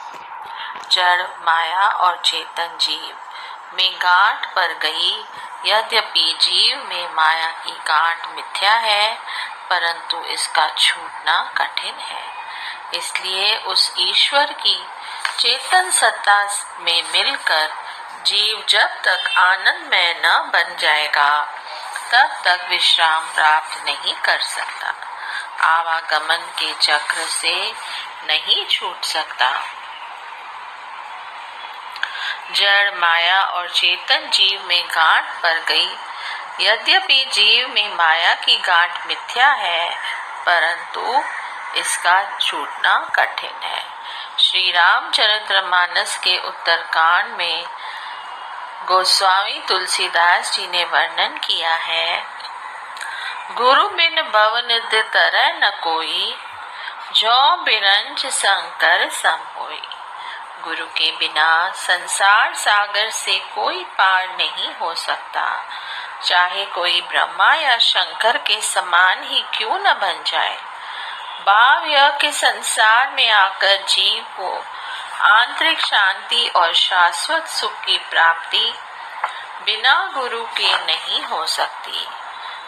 जड़ 0.90 1.22
माया 1.22 1.88
और 1.88 2.22
चेतन 2.24 2.78
जीव 2.80 3.16
में 3.74 3.94
गांठ 3.96 4.46
पर 4.46 4.72
गई। 4.72 5.24
यद्यपि 5.66 6.38
जीव 6.40 6.86
में 6.88 7.14
माया 7.14 7.50
की 7.50 7.70
गांठ 7.70 8.26
मिथ्या 8.26 8.72
है, 8.72 9.18
परंतु 9.70 10.24
इसका 10.24 10.68
छूटना 10.68 11.52
कठिन 11.56 11.94
है। 11.94 12.24
इसलिए 12.94 13.56
उस 13.56 13.94
ईश्वर 13.98 14.52
की 14.52 14.86
चेतन 15.38 15.90
सत्ता 15.90 16.44
में 16.78 17.02
मिलकर 17.12 17.70
जीव 18.26 18.64
जब 18.68 18.88
तक 19.02 19.34
आनंद 19.38 19.88
में 19.90 20.22
न 20.24 20.50
बन 20.52 20.76
जाएगा, 20.78 21.44
तब 22.12 22.42
तक 22.44 22.66
विश्राम 22.70 23.24
प्राप्त 23.34 23.84
नहीं 23.84 24.14
कर 24.14 24.40
सकता। 24.40 24.94
आवागमन 25.60 26.52
के 26.58 26.74
चक्र 26.74 27.14
से 27.14 27.72
नहीं 28.26 28.66
छूट 28.66 29.04
सकता। 29.04 29.62
जड़, 32.52 32.94
माया 32.94 33.42
और 33.42 33.70
चेतन 33.70 34.30
जीव 34.30 34.64
में 34.66 34.84
गांठ 34.86 35.24
पर 35.42 35.58
गई। 35.58 35.96
यद्यपि 36.60 37.24
जीव 37.32 37.68
में 37.68 37.94
माया 37.94 38.34
की 38.34 38.56
गांठ 38.56 39.06
मिथ्या 39.06 39.48
है, 39.48 39.94
परंतु 40.46 41.24
इसका 41.78 42.38
छूटना 42.38 43.10
कठिन 43.14 43.62
है। 43.62 43.86
श्री 44.38 44.70
रामचरित्र 44.70 45.62
मानस 45.62 46.18
के 46.18 46.38
उत्तरकांड 46.38 47.26
में 47.26 47.66
गोस्वामी 48.84 49.62
तुलसीदास 49.68 50.52
जी 50.52 50.66
ने 50.66 50.84
वर्णन 50.84 51.38
किया 51.38 51.74
है 51.74 52.31
गुरु 53.50 53.88
बिन 53.88 54.22
भव 54.22 54.56
निध्य 54.56 55.02
तरह 55.02 55.66
न 55.66 55.70
कोई, 55.70 56.36
जो 57.14 57.56
बिरंज 57.56 58.26
शंकर 58.26 59.10
सम 59.10 59.38
गुरु 60.64 60.86
के 60.86 61.16
बिना 61.16 61.72
संसार 61.72 62.54
सागर 62.54 63.10
से 63.10 63.36
कोई 63.36 63.84
पार 63.84 64.28
नहीं 64.28 64.74
हो 64.74 64.94
सकता। 64.94 65.64
चाहे 66.24 66.64
कोई 66.64 67.00
ब्रह्मा 67.00 67.54
या 67.54 67.78
शंकर 67.78 68.38
के 68.38 68.60
समान 68.60 69.22
ही 69.22 69.44
क्यों 69.54 69.78
न 69.78 69.92
बन 69.92 70.22
जाए। 70.26 70.56
भाव 71.46 71.86
यह 71.86 72.10
कि 72.10 72.32
संसार 72.32 73.10
में 73.10 73.30
आकर 73.30 73.76
जीव 73.76 74.22
को 74.22 74.64
आंतरिक 75.22 75.80
शांति 75.80 76.48
और 76.56 76.72
शाश्वत 76.72 77.46
सुख 77.46 77.72
की 77.72 77.98
प्राप्ति 77.98 78.74
बिना 79.64 80.10
गुरु 80.14 80.44
के 80.44 80.74
नहीं 80.74 81.24
हो 81.24 81.46
सकती। 81.46 82.06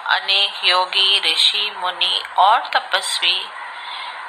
अनेक 0.07 0.65
योगी, 0.65 1.21
ऋषि, 1.25 1.71
मुनि 1.77 2.23
और 2.39 2.71
तपस्वी 2.75 3.45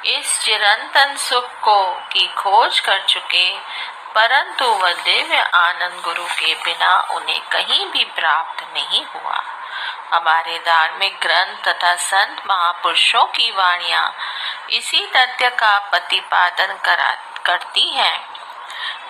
इस 0.06 0.38
चिरंतन 0.40 1.14
सुख 1.16 1.50
को 1.60 1.84
की 2.12 2.26
खोज 2.28 2.80
कर 2.80 3.00
चुके, 3.08 3.48
परंतु 4.14 4.64
वह 4.64 4.92
दिव्य 4.94 5.38
आनंद 5.54 6.00
गुरु 6.04 6.24
के 6.24 6.54
बिना 6.54 6.92
उन्हें 7.10 7.40
कहीं 7.52 7.86
भी 7.86 8.04
प्राप्त 8.04 8.62
नहीं 8.74 9.04
हुआ। 9.04 9.42
हमारे 10.12 10.58
धार्मिक 10.58 11.18
ग्रंथ 11.22 11.62
तथा 11.64 11.94
संत 11.94 12.42
महापुरुषों 12.46 13.24
की 13.26 13.50
वाणिया 13.50 14.12
इसी 14.70 15.06
तथ्य 15.06 15.50
का 15.50 15.78
प्रतिपादन 15.90 16.78
करा, 16.84 17.10
करती 17.46 17.88
हैं 17.90 18.20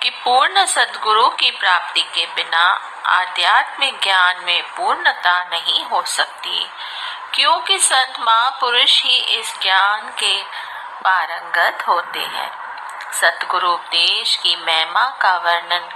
कि 0.03 0.11
पूर्ण 0.25 0.65
सदगुरु 0.67 1.29
की 1.31 1.51
प्राप्ति 1.51 2.03
के 2.15 2.27
बिना 2.27 2.67
आध्यात्मिक 3.07 4.01
ज्ञान 4.03 4.37
में 4.45 4.63
पूर्णता 4.63 5.45
नहीं 5.45 5.85
हो 5.85 6.03
सकती, 6.03 6.71
क्योंकि 7.35 7.79
संत 7.79 8.21
महापुरुष 8.21 9.03
ही 9.03 9.17
इस 9.17 9.55
ज्ञान 9.63 10.01
के 10.01 10.43
पारंगत 11.05 11.85
होते 11.89 12.21
हैं। 12.21 12.51
सतगुरु 13.13 13.69
उपदेश 13.69 14.37
की 14.37 14.57
महिमा 14.57 15.19
का 15.21 15.37
वर्णन 15.37 15.89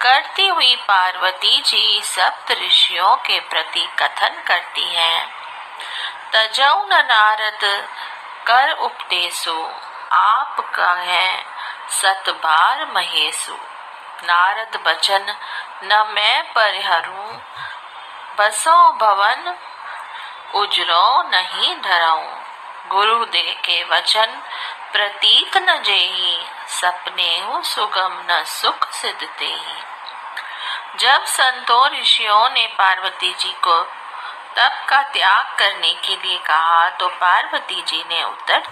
करती 0.00 0.46
हुई 0.46 0.76
पार्वती 0.76 1.60
जी 1.60 2.00
सप्त 2.04 2.50
ऋषियों 2.50 3.16
के 3.16 3.40
प्रति 3.40 3.88
कथन 3.98 4.42
करती 4.46 4.84
हैं। 4.84 5.28
तजौ 6.32 6.86
नारद, 6.88 7.88
कर 8.46 8.72
उपदेशु, 8.72 9.70
आप 10.12 10.56
कहे 10.60 11.42
सत 11.90 12.24
बार 12.28 12.86
महेशु। 12.94 13.54
नारद 14.24 14.80
बचन 14.84 15.34
न 15.84 16.06
मैं 16.14 16.42
परिहरू, 16.52 17.38
बसो 18.38 18.76
भवन 18.92 19.54
उजरो 20.54 21.22
नहीं 21.22 21.76
धराऊं। 21.76 22.38
गुरु 22.88 23.24
दे 23.24 23.52
के 23.64 23.84
वचन 23.84 24.42
प्रतीत 24.92 25.56
न 25.56 25.82
जेही, 25.82 26.38
सपने 26.68 27.40
हो 27.40 27.62
सुगम 27.62 28.18
न 28.30 28.42
सुख 28.44 28.90
सिद्ध 28.92 29.18
सिद्धते 29.18 29.54
जब 30.98 31.24
संतों 31.24 31.90
ऋषियों 31.90 32.50
ने 32.50 32.66
पार्वती 32.66 33.32
जी 33.34 33.52
को 33.52 33.82
तप 34.56 34.86
का 34.88 35.02
त्याग 35.02 35.58
करने 35.58 35.94
के 35.94 36.16
लिए 36.16 36.38
कहा 36.38 36.88
तो 36.90 37.08
पार्वती 37.08 37.82
जी 37.82 38.04
ने 38.08 38.24
उत्तर 38.24 38.62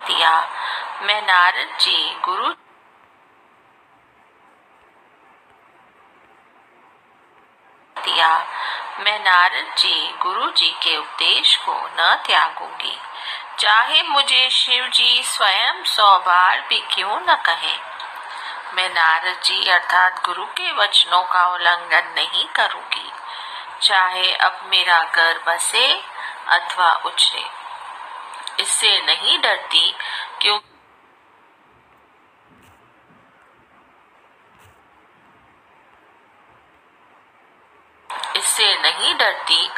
दिया 0.00 0.40
मैं 1.02 1.20
नारद 1.22 1.71
जी, 1.82 2.20
गुरु। 2.24 2.48
दिया, 7.96 8.28
मैं 8.98 9.18
नारद 9.24 9.74
जी, 9.78 10.12
गुरु 10.22 10.50
जी 10.50 10.70
के 10.82 10.96
उपदेश 10.96 11.56
को 11.56 11.74
न 11.98 12.14
त्यागूँगी। 12.26 12.98
चाहे 13.58 14.02
मुझे 14.02 14.48
शिव 14.50 14.86
जी 14.88 15.22
स्वयं 15.22 15.82
सौ 15.84 16.18
बार 16.18 16.60
भी 16.60 16.80
क्यों 16.80 17.20
न 17.20 17.36
कहे। 17.46 17.76
मैं 18.74 18.88
नारद 18.88 19.42
जी 19.44 19.68
अर्थात 19.68 20.24
गुरु 20.24 20.44
के 20.44 20.72
वचनों 20.72 21.24
का 21.24 21.46
उल्लंघन 21.46 22.12
नहीं 22.14 22.46
करूँगी। 22.46 23.10
चाहे 23.82 24.32
अब 24.32 24.60
मेरा 24.66 25.02
घर 25.04 25.42
बसे 25.46 26.02
अथवा 26.48 26.94
उछरे 27.06 27.44
इससे 28.60 29.00
नहीं 29.06 29.38
डरती 29.38 29.94
क्योंकि 30.40 30.71
इससे 38.52 38.74
नहीं 38.74 39.14
डरती, 39.14 39.68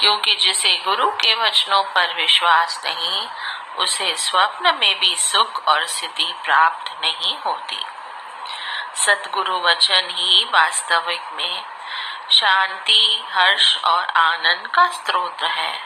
क्योंकि 0.00 0.34
जिसे 0.34 0.72
गुरु 0.84 1.10
के 1.10 1.34
वचनों 1.34 1.82
पर 1.82 2.14
विश्वास 2.14 2.80
नहीं, 2.84 3.28
उसे 3.76 4.14
स्वप्न 4.16 4.74
में 4.74 4.98
भी 5.00 5.16
सुख 5.16 5.64
और 5.68 5.86
सिद्धि 5.86 6.34
प्राप्त 6.44 6.92
नहीं 7.04 7.36
होती। 7.38 7.78
सतगुरु 8.96 9.60
वचन 9.60 10.08
ही 10.10 10.44
वास्तविक 10.44 11.22
में 11.32 11.62
शांति, 12.30 13.24
हर्ष 13.32 13.76
और 13.84 14.08
आनंद 14.16 14.66
का 14.66 14.86
स्रोत 14.86 15.42
है। 15.42 15.80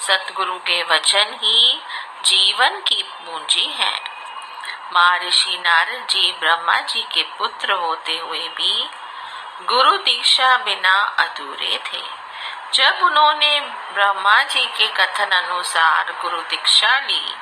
सतगुरु 0.00 0.58
के 0.58 0.82
वचन 0.82 1.26
ही 1.42 1.82
जीवन 2.24 2.80
की 2.80 3.02
पूंजी 3.02 3.66
है। 3.66 4.00
महर्षि 4.92 5.58
नारद 5.58 6.06
जी 6.10 6.32
ब्रह्मा 6.40 6.80
जी 6.80 7.02
के 7.02 7.22
पुत्र 7.22 7.72
होते 7.72 8.18
हुए 8.18 8.48
भी 8.48 8.90
गुरु 9.60 9.96
दीक्षा 9.96 10.56
बिना 10.56 10.94
अधूरे 11.18 11.78
थे। 11.86 12.02
जब 12.74 12.98
उन्होंने 13.02 13.60
ब्रह्मा 13.94 14.42
जी 14.42 14.64
के 14.66 14.86
कथन 14.88 15.30
अनुसार 15.32 16.12
गुरु 16.22 16.40
दीक्षा 16.40 16.98
ली 16.98 17.34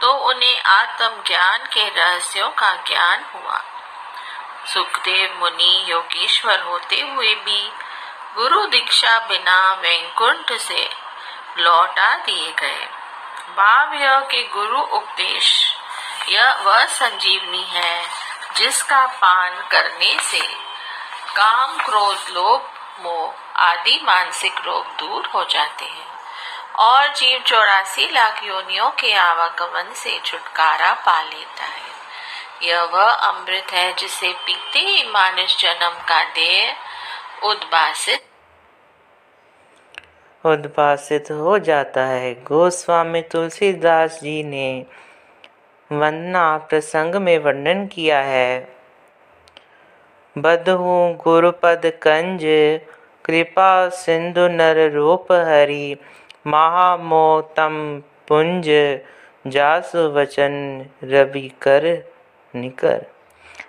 तो 0.00 0.12
उन्हें 0.28 0.62
आत्म 0.62 1.22
ज्ञान 1.26 1.66
के 1.72 1.88
रहस्यों 1.88 2.48
का 2.50 2.72
ज्ञान 2.86 3.24
हुआ। 3.34 3.60
सुखदेव 4.66 5.36
मुनि 5.40 5.84
योगेश्वर 5.88 6.60
होते 6.60 7.00
हुए 7.00 7.34
भी 7.34 7.72
गुरु 8.36 8.64
दीक्षा 8.66 9.18
बिना 9.18 9.60
वैकुंठ 9.74 10.52
से 10.58 10.90
लौटा 11.58 12.14
दिए 12.16 12.52
गए। 12.52 12.88
भाव 13.56 13.94
यह 13.94 14.20
कि 14.20 14.42
गुरु 14.42 14.80
उपदेश, 14.80 15.76
यह 16.28 16.62
वह 16.62 16.84
संजीवनी 16.84 17.64
है 17.70 18.02
जिसका 18.56 19.06
पान 19.06 19.66
करने 19.70 20.18
से 20.20 20.73
काम 21.36 21.76
क्रोध 21.76 22.16
लोभ, 22.30 22.60
मोह 23.02 23.60
आदि 23.60 24.00
मानसिक 24.04 24.52
रोग 24.66 24.86
दूर 24.86 25.26
हो 25.26 25.44
जाते 25.44 25.84
हैं। 25.84 26.14
और 26.74 27.14
जीव 27.14 27.42
चौरासी 27.46 28.10
लाख 28.10 28.44
योनियों 28.44 28.90
के 28.90 29.14
आवागमन 29.14 29.92
से 29.92 30.20
छुटकारा 30.24 30.92
पा 30.92 31.22
लेता 31.22 31.64
है। 31.64 31.84
यह 32.62 32.82
वह 32.82 33.10
अमृत 33.10 33.72
है 33.72 33.92
जिसे 33.92 34.32
पीते 34.32 34.78
ही 34.78 35.10
मानस 35.10 35.56
जन्म 35.58 35.90
का 35.90 36.24
देह 36.24 36.76
उद्भासित 37.44 38.26
उद्भासित 40.46 41.24
हो 41.30 41.58
जाता 41.58 42.00
है। 42.00 42.34
गोस्वामी 42.34 43.22
तुलसीदास 43.22 44.20
जी 44.22 44.42
ने 44.42 44.86
वंदना 45.92 46.56
प्रसंग 46.56 47.14
में 47.14 47.38
वर्णन 47.38 47.86
किया 47.86 48.18
है। 48.18 48.73
बधु 50.36 50.76
गुरुपद 51.24 51.82
कंज, 52.02 52.42
कृपा 53.24 53.88
सिंधु 53.88 54.46
नर 54.48 54.90
रूप 54.90 55.32
हरि 55.32 55.96
महामोतम 56.46 57.76
पुंज, 58.28 58.68
जासु 59.46 59.98
वचन 59.98 60.54
रवि 61.04 61.48
कर 61.62 61.86
निकर। 62.54 63.04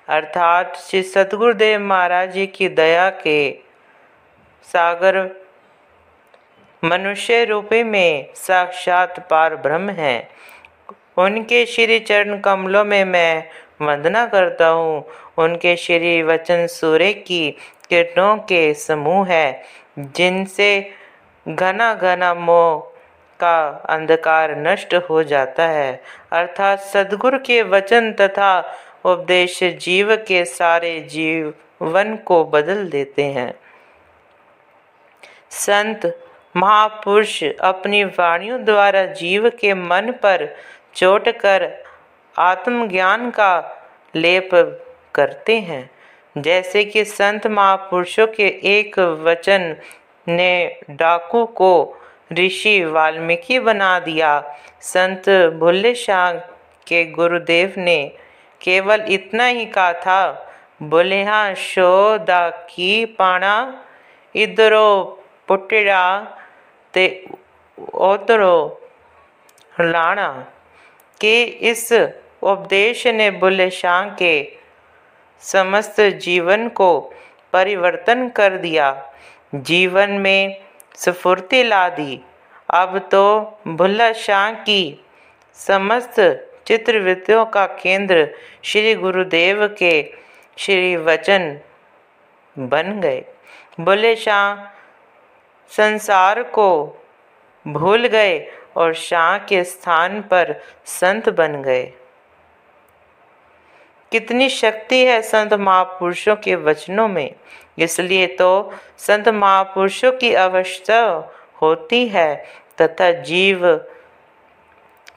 अर्थात 0.08 0.76
श्री 0.76 1.02
सतगुरुदेव 1.04 1.80
महाराज 1.80 2.34
जी 2.34 2.48
की 2.48 2.70
दया 2.70 3.10
के 3.10 3.40
सागर 4.68 5.18
मनुष्य 6.84 7.44
रूपे 7.46 7.84
में 7.84 8.34
साक्षात 8.36 9.20
पार 9.30 9.56
ब्रह्म 9.56 9.90
है। 9.90 10.18
उनके 11.18 11.66
श्री 11.66 12.00
चरण 12.00 12.40
कमलों 12.40 12.86
में 12.86 13.04
मैं 13.06 13.50
वंदना 13.82 14.26
करता 14.26 14.68
हूँ। 14.68 15.06
उनके 15.38 15.76
श्री 15.76 16.24
वचन 16.24 16.68
सूर्य 16.68 17.14
की 17.14 17.52
किरणों 17.90 18.38
के 18.38 18.74
समूह 18.74 19.28
है, 19.28 19.64
जिनसे 20.00 20.92
घना 21.48 21.94
घना 21.94 22.34
मोह 22.34 22.80
का 23.40 23.84
अंधकार 23.90 24.56
नष्ट 24.58 24.96
हो 25.10 25.24
जाता 25.24 25.68
है। 25.68 26.02
अर्थात 26.32 26.80
सदगुरु 26.80 27.40
के 27.40 27.62
वचन 27.62 28.12
तथा 28.14 28.60
उपदेश 29.06 29.64
जीव 29.64 30.16
के 30.16 30.46
सारे 30.46 31.00
जीवन 31.00 32.16
को 32.16 32.44
बदल 32.44 32.88
देते 32.90 33.24
हैं। 33.24 33.54
संत 35.50 36.22
महापुरुष 36.56 37.44
अपनी 37.44 38.04
वाणियों 38.04 38.64
द्वारा 38.66 39.06
जीव 39.06 39.50
के 39.50 39.74
मन 39.74 40.12
पर 40.12 40.56
चोट 40.96 41.30
कर 41.30 41.85
आत्मज्ञान 42.38 43.30
का 43.32 43.54
लेप 44.16 44.50
करते 45.16 45.60
हैं। 45.60 45.90
जैसे 46.38 46.84
कि 46.86 47.04
संत 47.06 47.48
महापुरुषों 47.48 48.28
के 48.28 48.48
एक 48.70 49.00
वचन 49.26 49.76
ने 50.28 50.80
डाकू 50.92 51.46
को 51.56 51.74
ऋषि 52.34 52.84
वाल्मीकि 52.86 53.60
बना 53.60 54.00
दिया। 54.00 54.40
संत 54.84 55.30
भुल्ले 55.60 55.94
शाह 55.96 56.32
के 56.88 57.04
गुरुदेव 57.12 57.74
ने 57.78 57.98
केवल 58.62 59.06
इतना 59.10 59.46
ही 59.46 59.66
कहा 59.68 59.94
था, 59.96 60.52
बोले 60.84 61.24
हाँ 61.24 61.54
शोदा 61.56 62.50
की 62.70 63.06
पाना 63.16 63.84
इधरो 64.36 65.04
पुटड़ा 65.48 66.04
ते 66.94 67.06
ओतरो 67.78 68.82
लाना 69.82 70.28
के 71.22 71.42
इस 71.44 71.92
उपदेश 72.46 73.08
ने 73.08 73.32
बुल्ले 73.32 73.70
शाह 73.70 74.10
के 74.10 74.36
समस्त 75.42 76.02
जीवन 76.02 76.68
को 76.70 77.00
परिवर्तन 77.54 78.28
कर 78.30 78.58
दिया। 78.58 79.14
जीवन 79.56 80.12
में 80.12 80.62
स्फूर्ति 80.96 81.64
ला 81.64 81.88
दी। 81.90 82.22
अब 82.74 82.98
तो 83.12 83.24
भुल्ला 83.68 84.14
शाह 84.14 84.52
की 84.52 85.06
समस्त 85.54 86.20
चित्रवृत्तियों 86.68 87.46
का 87.46 87.66
केंद्र 87.66 88.28
श्री 88.64 88.96
गुरुदेव 88.96 89.68
के 89.68 89.94
श्री 90.58 90.96
वचन 90.96 91.60
बन 92.56 93.00
गए। 93.02 93.24
बुल्ले 93.80 94.16
शाह 94.16 94.56
संसार 95.72 96.44
को 96.44 96.70
भूल 97.66 98.08
गए 98.08 98.40
और 98.78 98.94
शाह 98.94 99.38
के 99.38 99.64
स्थान 99.64 100.22
पर 100.22 100.56
संत 100.86 101.30
बन 101.30 101.62
गए। 101.62 101.92
कितनी 104.12 104.50
शक्ति 104.50 105.06
है 105.06 105.22
संत 105.22 105.54
महापुरुषों 105.54 106.36
के 106.36 106.56
वचनों 106.56 107.08
में? 107.08 107.36
इसलिए 107.80 108.28
तो 108.28 108.74
संत 108.98 109.30
महापुरुषों 109.30 110.12
की 110.12 110.34
अवस्था 110.34 111.32
होती 111.62 112.08
है, 112.08 112.46
तथा 112.82 113.12
जीव 113.12 113.82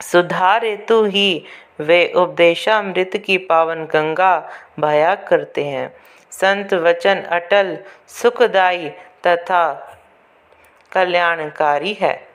सुधार 0.03 0.65
हेतु 0.65 1.05
ही 1.05 1.45
वे 1.81 2.13
उपदेशामृत 2.17 3.17
की 3.27 3.39
पावन 3.39 3.85
गंगा 3.85 4.51
बहाया 4.79 5.15
करते 5.15 5.65
हैं। 5.65 5.93
संत 6.33 6.75
वचन 6.75 7.21
अटल, 7.21 7.79
सुखदायी 8.09 8.89
तथा 9.27 9.75
कल्याणकारी 10.93 11.93
है। 12.01 12.28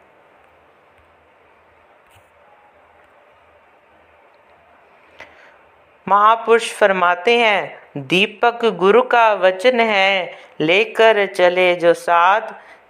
महापुरुष 6.08 6.72
फरमाते 6.72 7.38
हैं, 7.38 7.80
दीपक 7.98 8.66
गुरु 8.66 9.02
का 9.02 9.34
वचन 9.34 9.80
है, 9.80 10.32
लेकर 10.62 11.26
चले 11.26 11.76
जो 11.76 11.94
साथ 11.94 12.42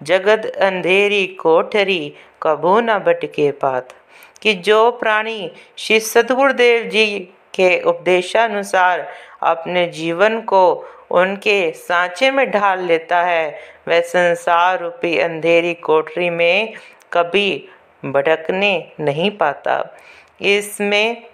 जगत 0.04 0.46
अंधेरी 0.46 1.28
कोठरी, 1.28 2.14
कबू 2.44 2.80
न 2.80 3.00
भटके 3.00 3.52
पात। 3.52 3.94
कि 4.42 4.54
जो 4.54 4.92
प्राणी 4.92 5.52
श्री 5.78 6.00
सदगुरुदेव 6.00 6.84
जी 6.84 7.20
के 7.54 7.82
उपदेशानुसार 7.82 9.08
अपने 9.44 9.88
जीवन 9.88 10.42
को 10.42 10.86
उनके 11.12 11.72
सांचे 11.72 12.32
में 12.32 12.52
ढाल 12.52 12.80
लेता 12.80 13.22
है, 13.22 13.60
वह 13.88 14.02
संसार 14.02 14.80
रूपी 14.80 15.20
अंधेरी 15.20 15.74
कोठरी 15.74 16.30
में 16.30 16.74
कभी 17.14 17.70
भटकने 18.06 18.92
नहीं 19.00 19.32
पाता। 19.32 19.98
इसमें 20.42 21.33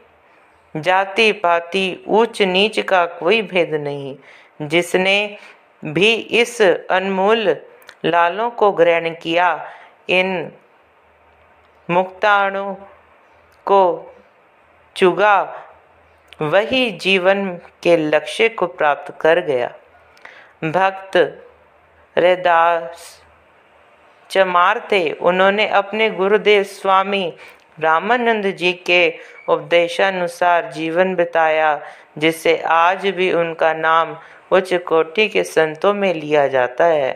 जाति 0.76 1.32
पाति 1.32 2.04
ऊंच 2.08 2.42
नीच 2.42 2.80
का 2.80 3.06
कोई 3.06 3.42
भेद 3.42 3.74
नहीं। 3.74 4.18
जिसने 4.62 5.38
भी 5.86 6.14
इस 6.14 6.62
अनमोल 6.90 7.56
लालों 8.06 8.50
को 8.50 8.72
ग्रहण 8.72 9.10
किया, 9.10 9.72
इन 10.10 10.52
मुक्ताणु 11.90 12.74
को 13.66 14.16
चुगा, 14.96 15.66
वही 16.42 16.92
जीवन 16.92 17.56
के 17.56 17.98
लक्ष्य 17.98 18.50
को 18.50 18.68
प्राप्त 18.68 19.14
कर 19.22 19.40
गया। 19.40 19.76
भक्त 20.64 21.18
रैदास 22.18 23.24
चमार 24.30 24.88
थे। 24.92 25.12
उन्होंने 25.12 25.68
अपने 25.68 26.10
गुरुदेव 26.10 26.64
स्वामी 26.64 27.34
रामानंद 27.80 28.46
जी 28.46 28.74
के 28.74 29.18
उपदेशानुसार 29.50 30.72
जीवन 30.72 31.16
बिताया 31.16 31.70
जिससे 32.18 32.58
आज 32.72 33.06
भी 33.08 33.32
उनका 33.34 33.74
नाम 33.74 34.16
उच्च 34.52 34.74
कोटि 34.88 35.28
के 35.28 35.44
संतों 35.44 35.94
में 35.94 36.14
लिया 36.14 36.48
जाता 36.48 36.86
है। 36.86 37.12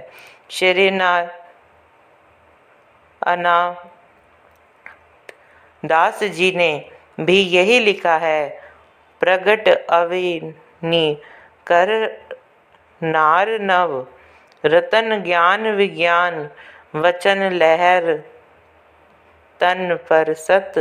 श्री 0.49 0.87
अना 3.21 3.57
दास 5.83 6.23
जी 6.23 6.51
ने 6.55 6.71
भी 7.19 7.39
यही 7.41 7.79
लिखा 7.79 8.17
है, 8.17 8.49
प्रगट 9.21 9.67
अविनी 9.91 11.13
कर 11.67 11.89
नार 13.01 13.49
नव, 13.61 14.05
रतन 14.63 15.21
ज्ञान 15.23 15.67
विज्ञान, 15.71 16.49
वचन 16.95 17.49
लहर, 17.53 18.13
तन 19.61 19.95
पर 20.09 20.33
सत 20.33 20.73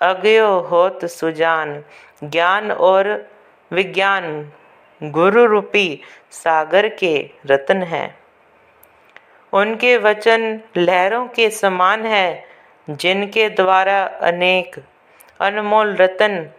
अज्ञो 0.00 0.60
होत 0.60 1.04
सुजान, 1.04 1.84
ज्ञान 2.24 2.72
और 2.72 3.30
विज्ञान 3.72 4.52
गुरु 5.02 5.46
रूपी 5.46 6.00
सागर 6.30 6.88
के 6.88 7.30
रत्न 7.46 7.82
हैं। 7.82 8.18
उनके 9.52 9.96
वचन 9.96 10.60
लहरों 10.76 11.26
के 11.26 11.50
समान 11.50 12.06
है, 12.06 12.44
जिनके 12.90 13.48
द्वारा 13.48 14.02
अनेक 14.04 14.76
अनमोल 15.40 15.96
रतन 15.96 16.50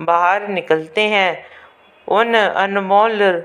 बाहर 0.00 0.48
निकलते 0.48 1.00
हैं। 1.00 1.46
उन 2.08 2.34
अनमोल 2.34 3.44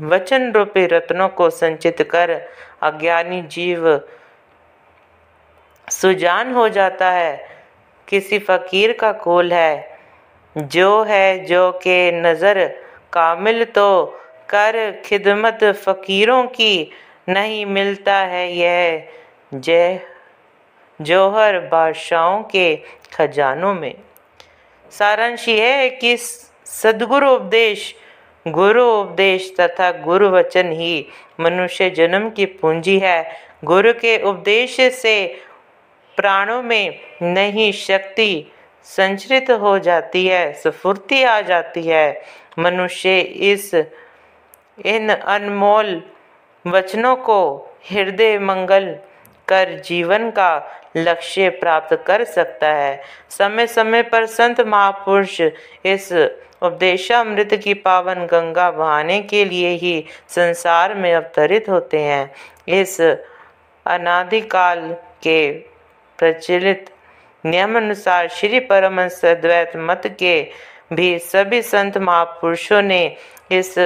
वचन 0.00 0.52
रूपी 0.52 0.86
रत्नों 0.86 1.28
को 1.28 1.50
संचित 1.50 2.02
कर 2.02 2.48
अज्ञानी 2.82 3.42
जीव 3.42 4.00
सुजान 5.90 6.52
हो 6.52 6.68
जाता 6.68 7.10
है। 7.10 7.51
किसी 8.08 8.38
फकीर 8.40 8.92
का 8.92 9.12
कोल 9.12 9.52
है। 9.52 9.98
जो 10.56 11.02
है, 11.02 11.44
जो 11.44 11.70
के 11.72 12.12
नज़र 12.12 12.66
कामिल 13.12 13.64
तो 13.64 14.04
कर 14.48 14.76
खिदमत 15.04 15.64
फ़कीरों 15.76 16.42
की 16.46 16.90
नहीं 17.28 17.64
मिलता 17.66 18.16
है 18.16 18.50
यह। 18.52 19.08
जय, 19.54 20.00
जौहर 21.00 21.58
बादशाहों 21.68 22.42
के 22.42 22.74
खजानों 23.14 23.74
में। 23.74 23.94
सारांश 24.92 25.48
यह 25.48 25.64
है 25.66 25.88
कि 25.90 26.16
सदगुरु 26.16 27.30
उपदेश, 27.30 27.94
गुरु 28.46 28.84
उपदेश 28.92 29.52
तथा 29.60 29.90
गुरु 30.02 30.28
वचन 30.30 30.72
ही 30.72 31.06
मनुष्य 31.40 31.88
जन्म 31.90 32.28
की 32.30 32.46
पूंजी 32.46 32.98
है। 32.98 33.24
गुरु 33.64 33.92
के 33.92 34.16
उपदेश 34.22 34.76
से 34.92 35.14
प्राणों 36.16 36.62
में 36.62 36.98
नहीं 37.22 37.72
शक्ति 37.72 38.52
संचरित 38.84 39.50
हो 39.50 39.78
जाती 39.78 40.26
है, 40.26 40.52
स्फूर्ति 40.52 41.22
आ 41.22 41.40
जाती 41.40 41.82
है। 41.82 42.22
मनुष्य 42.58 43.20
इस, 43.20 43.74
इन 44.86 45.08
अनमोल 45.08 46.02
वचनों 46.66 47.16
को 47.16 47.40
हृदय 47.90 48.38
मंगल 48.38 48.98
कर 49.48 49.80
जीवन 49.84 50.30
का 50.30 50.80
लक्ष्य 50.96 51.48
प्राप्त 51.50 52.04
कर 52.06 52.24
सकता 52.24 52.68
है। 52.68 53.00
समय 53.30 53.66
समय 53.66 54.02
पर 54.02 54.26
संत 54.26 54.60
महापुरुष 54.60 55.40
इस 55.84 56.12
उपदेशामृत 56.62 57.54
की 57.54 57.74
पावन 57.74 58.26
गंगा 58.26 58.70
बहाने 58.70 59.20
के 59.22 59.44
लिए 59.44 59.68
ही 59.68 60.04
संसार 60.28 60.94
में 60.94 61.14
अवतरित 61.14 61.68
होते 61.68 61.98
हैं। 61.98 62.32
इस 62.68 63.00
अनादिकाल 63.86 64.96
के 65.22 65.71
प्रचलित 66.22 66.90
नियमानुसार 67.44 68.28
श्री 68.28 68.58
परम 68.60 69.00
अद्वैत 69.02 69.72
मत 69.76 70.02
के 70.18 70.34
भी 70.92 71.18
सभी 71.18 71.60
संत 71.62 71.98
महापुरुषों 71.98 72.82
ने 72.82 73.00
इस 73.52 73.78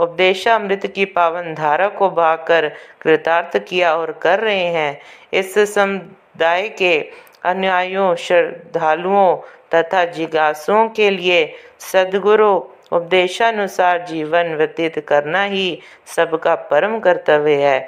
उपदेशामृत 0.00 0.86
की 0.86 1.04
पावन 1.04 1.54
धारा 1.54 1.88
को 1.88 2.08
बहाकर 2.10 2.68
कृतार्थ 3.02 3.56
किया 3.58 3.94
और 3.96 4.12
कर 4.12 4.40
रहे 4.40 4.64
हैं। 4.74 5.00
इस 5.32 5.54
समुदाय 5.74 6.68
के 6.68 6.98
अनुयायियों, 7.44 8.14
श्रद्धालुओं 8.16 9.36
तथा 9.74 10.04
जिज्ञासुओं 10.04 10.88
के 10.88 11.10
लिए 11.10 11.44
सदगुरु 11.92 12.52
उपदेशानुसार 12.92 14.04
जीवन 14.06 14.54
व्यतीत 14.54 14.98
करना 14.98 15.44
ही 15.44 15.78
सबका 16.06 16.54
परम 16.54 16.98
कर्तव्य 16.98 17.54
है। 17.54 17.78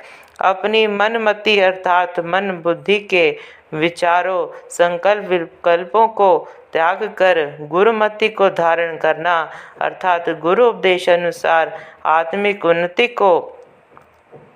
अपनी 0.41 0.87
मनमति 0.87 1.59
अर्थात 1.61 2.21
मन 2.21 2.51
बुद्धि 2.65 2.99
के 3.01 3.31
विचारों, 3.75 4.47
संकल्प 4.71 5.25
विकल्पों 5.25 6.07
को 6.09 6.49
त्याग 6.73 7.05
कर 7.19 7.39
गुरुमति 7.61 8.29
को 8.29 8.49
धारण 8.51 8.97
करना, 8.97 9.51
अर्थात 9.81 10.29
गुरु 10.41 10.67
उपदेश 10.67 11.09
अनुसार 11.09 11.77
आत्मिक 12.07 12.65
उन्नति 12.65 13.07
को 13.07 13.39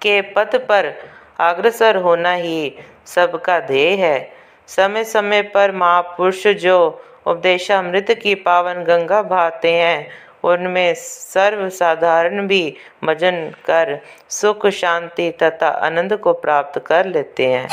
के 0.02 0.20
पथ 0.20 0.56
पर 0.66 0.92
अग्रसर 1.40 1.96
होना 1.96 2.32
ही 2.32 2.76
सबका 3.06 3.58
ध्येय 3.60 3.94
है। 3.96 4.32
समय 4.68 5.04
समय 5.04 5.42
पर 5.42 5.72
महापुरुष 5.72 6.46
जो 6.46 6.78
उपदेशामृत 7.26 8.10
की 8.22 8.34
पावन 8.34 8.84
गंगा 8.84 9.22
बहाते 9.22 9.72
हैं 9.72 10.08
उनमें 10.44 10.94
सर्वसाधारण 10.94 12.46
भी 12.46 12.76
भजन 13.04 13.52
कर 13.66 13.98
सुख 14.28 14.66
शांति 14.66 15.30
तथा 15.30 15.68
आनंद 15.68 16.16
को 16.16 16.32
प्राप्त 16.32 16.78
कर 16.78 17.06
लेते 17.06 17.46
हैं। 17.46 17.68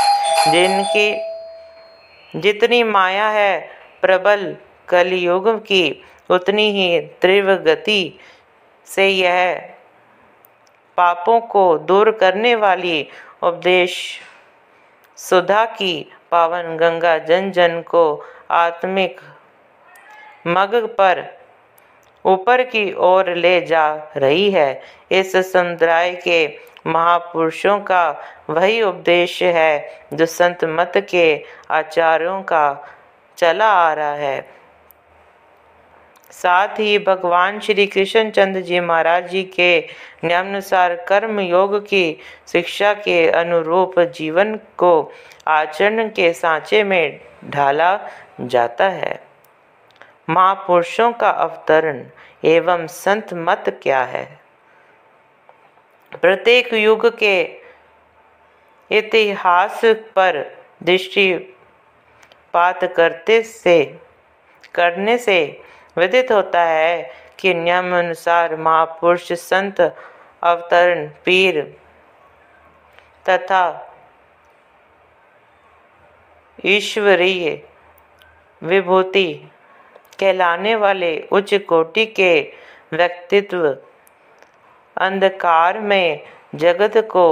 जिनकी, 0.51 1.11
जितनी 2.39 2.83
माया 2.83 3.29
है 3.29 3.69
प्रबल 4.01 4.55
कलयुग 4.87 5.65
की, 5.65 6.03
उतनी 6.29 6.71
ही 6.71 6.99
तीव्र 6.99 7.55
गति 7.55 8.19
से 8.85 9.07
यह 9.09 9.69
पापों 10.97 11.39
को 11.39 11.77
दूर 11.77 12.11
करने 12.11 12.55
वाली 12.55 13.07
उपदेश 13.43 14.19
सुधा 15.17 15.65
की 15.65 16.11
पावन 16.31 16.77
गंगा 16.77 17.17
जन 17.17 17.51
जन 17.51 17.81
को 17.81 18.25
आत्मिक 18.49 19.21
मग 20.47 20.75
पर 20.75 21.36
ऊपर 22.27 22.63
की 22.63 22.91
ओर 22.93 23.33
ले 23.35 23.59
जा 23.61 24.11
रही 24.17 24.49
है। 24.51 24.81
इस 25.11 25.35
समुदाय 25.51 26.13
के 26.23 26.47
महापुरुषों 26.87 27.79
का 27.79 28.09
वही 28.49 28.81
उपदेश 28.81 29.41
है 29.43 30.01
जो 30.13 30.25
संत 30.25 30.63
मत 30.65 30.93
के 31.09 31.43
आचार्यों 31.71 32.41
का 32.41 32.93
चला 33.37 33.65
आ 33.65 33.93
रहा 33.93 34.13
है। 34.13 34.57
साथ 36.31 36.79
ही 36.79 36.97
भगवान 36.99 37.59
श्री 37.59 37.85
कृष्ण 37.87 38.29
चंद्र 38.29 38.61
जी 38.61 38.79
महाराज 38.79 39.29
जी 39.29 39.43
के 39.43 39.79
नियमानुसार 40.23 40.95
कर्म 41.07 41.39
योग 41.39 41.79
की 41.85 42.19
शिक्षा 42.51 42.93
के 42.93 43.29
अनुरूप 43.29 43.99
जीवन 43.99 44.55
को 44.77 45.11
आचरण 45.47 46.09
के 46.09 46.33
सांचे 46.33 46.83
में 46.83 47.19
ढाला 47.45 47.99
जाता 48.41 48.89
है। 48.89 49.26
महापुरुषों 50.29 51.11
का 51.11 51.29
अवतरण 51.29 52.03
एवं 52.43 52.87
संत 52.87 53.33
मत 53.33 53.79
क्या 53.81 54.03
है? 54.03 54.39
प्रत्येक 56.21 56.73
युग 56.73 57.17
के 57.17 57.63
इतिहास 58.91 59.81
पर 60.15 60.43
दृष्टिपात 60.81 62.83
करते 62.97 63.43
से, 63.43 63.99
करने 64.75 65.17
से 65.17 65.63
विदित 65.97 66.31
होता 66.31 66.63
है 66.63 67.11
कि 67.39 67.53
नियम 67.53 67.95
अनुसार 67.95 68.55
महापुरुष, 68.55 69.33
संत, 69.33 69.81
अवतरण, 70.41 71.07
पीर 71.25 71.77
तथा 73.29 73.93
ईश्वरीय 76.65 77.61
विभूति 78.61 79.51
कहलाने 80.19 80.75
वाले 80.75 81.27
उच्च 81.31 81.53
कोटि 81.53 82.05
के 82.05 82.39
व्यक्तित्व 82.93 83.77
अंधकार 84.97 85.79
में 85.79 86.19
जगत 86.55 86.97
को 86.97 87.27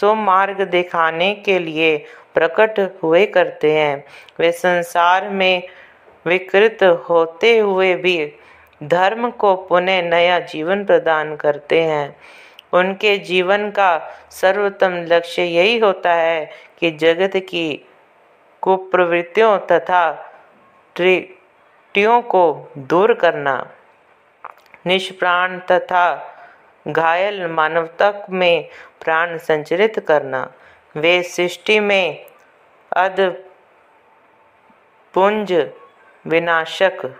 सुमार्ग 0.00 0.60
दिखाने 0.60 1.34
के 1.34 1.58
लिए 1.58 1.96
प्रकट 2.34 2.78
हुए 3.02 3.26
करते 3.26 3.72
हैं। 3.72 4.04
वे 4.40 4.52
संसार 4.52 5.28
में 5.28 5.62
विकृत 6.26 6.82
होते 6.82 7.58
हुए 7.58 7.94
भी 7.94 8.32
धर्म 8.82 9.30
को 9.30 9.54
पुनः 9.56 10.02
नया 10.02 10.38
जीवन 10.38 10.84
प्रदान 10.84 11.36
करते 11.36 11.82
हैं। 11.82 12.16
उनके 12.72 13.16
जीवन 13.18 13.70
का 13.70 13.98
सर्वोत्तम 14.30 14.94
लक्ष्य 15.08 15.42
यही 15.42 15.78
होता 15.78 16.14
है 16.14 16.50
कि 16.80 16.90
जगत 16.90 17.36
की 17.36 17.86
कुप्रवृत्तियों 18.62 19.58
तथा 19.58 20.10
त्रुटियों 21.94 22.22
को 22.22 22.72
दूर 22.78 23.12
करना, 23.14 23.54
निष्प्राण 24.86 25.58
तथा 25.58 26.06
घायल 26.86 27.46
मानवता 27.46 28.10
में 28.30 28.68
प्राण 29.04 29.36
संचरित 29.38 29.98
करना, 29.98 30.42
वे 30.96 31.22
सृष्टि 31.22 31.78
में 31.80 32.26
अध 32.92 33.20
पुंज 35.14 35.52
विनाशक 36.26 37.14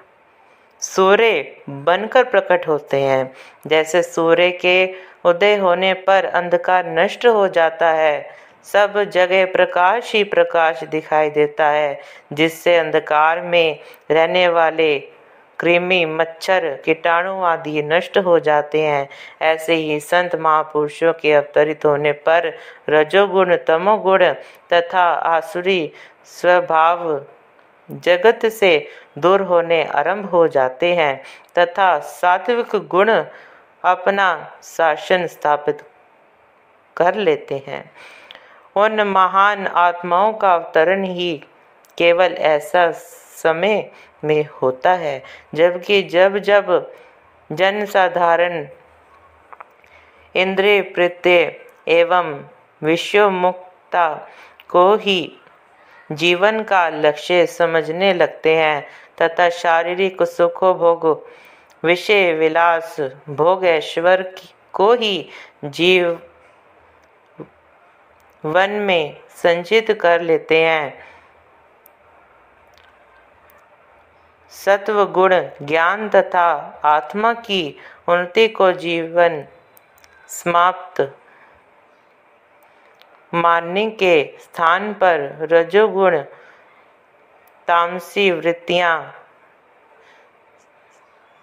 सूर्य 0.82 1.62
बनकर 1.68 2.24
प्रकट 2.24 2.68
होते 2.68 3.00
हैं। 3.00 3.32
जैसे 3.66 4.02
सूर्य 4.02 4.50
के 4.50 4.76
उदय 5.24 5.56
होने 5.56 5.92
पर 5.94 6.24
अंधकार 6.24 6.86
नष्ट 6.88 7.26
हो 7.26 7.46
जाता 7.48 7.90
है 7.92 8.43
सब 8.64 9.02
जगह 9.04 9.44
प्रकाश 9.46 10.12
ही 10.14 10.22
प्रकाश 10.24 10.84
दिखाई 10.84 11.30
देता 11.30 11.66
है, 11.66 12.00
जिससे 12.32 12.76
अंधकार 12.76 13.40
में 13.40 13.78
रहने 14.10 14.46
वाले 14.48 14.98
कृमि, 15.58 16.04
मच्छर, 16.04 16.64
कीटाणु 16.84 17.42
आदि 17.42 17.82
नष्ट 17.82 18.18
हो 18.18 18.38
जाते 18.38 18.80
हैं। 18.82 19.08
ऐसे 19.42 19.74
ही 19.74 19.98
संत 20.00 20.34
महापुरुषों 20.36 21.12
के 21.12 21.32
अवतरित 21.32 21.84
होने 21.84 22.12
पर 22.12 22.52
रजोगुण, 22.88 23.56
तमोगुण 23.56 24.24
तथा 24.72 25.04
आसुरी 25.04 25.92
स्वभाव 26.24 27.24
जगत 27.90 28.46
से 28.46 28.88
दूर 29.18 29.40
होने 29.42 29.82
आरंभ 29.84 30.26
हो 30.26 30.46
जाते 30.48 30.94
हैं 30.94 31.22
तथा 31.58 31.98
सात्विक 31.98 32.76
गुण 32.88 33.10
अपना 33.84 34.28
शासन 34.64 35.26
स्थापित 35.26 35.82
कर 36.96 37.14
लेते 37.14 37.62
हैं। 37.66 37.90
उन 38.76 39.00
महान 39.00 39.66
आत्माओं 39.66 40.32
का 40.32 40.54
अवतरण 40.54 41.04
ही 41.04 41.36
केवल 41.98 42.32
ऐसा 42.32 42.90
समय 43.42 43.90
में 44.24 44.46
होता 44.62 44.92
है, 44.92 45.22
जबकि 45.54 46.02
जब 46.02 46.38
जब 46.38 46.92
जन 47.52 47.84
साधारण 47.84 48.66
इंद्रिय 50.34 50.80
प्रत्यय 50.82 51.56
एवं 51.88 52.34
विश्व 52.82 53.30
मुक्ता 53.30 54.14
को 54.70 54.94
ही 54.96 55.40
जीवन 56.12 56.62
का 56.62 56.88
लक्ष्य 56.88 57.46
समझने 57.46 58.12
लगते 58.14 58.54
हैं, 58.56 58.86
तथा 59.22 59.48
शारीरिक 59.50 60.22
सुख 60.22 60.64
भोग 60.64 61.06
विषय 61.82 62.32
विलास, 62.32 62.96
भोग 63.28 63.64
ऐश्वर 63.64 64.22
को 64.72 64.92
ही 64.94 65.28
जीव 65.64 66.18
वन 68.44 68.70
में 68.70 69.20
संचित 69.30 69.90
कर 69.90 70.20
लेते 70.20 70.64
हैं। 70.64 71.04
सत्व 74.50 75.04
गुण, 75.06 75.48
ज्ञान 75.62 76.08
तथा 76.08 76.80
आत्मा 76.84 77.32
की 77.34 77.78
उन्नति 78.08 78.48
को 78.48 78.72
जीवन 78.72 79.44
समाप्त 80.28 81.18
मानने 83.34 83.90
के 83.90 84.36
स्थान 84.40 84.92
पर 84.92 85.20
रजोगुण, 85.52 86.18
तामसी 87.68 88.30
वृत्तियाँ, 88.30 89.24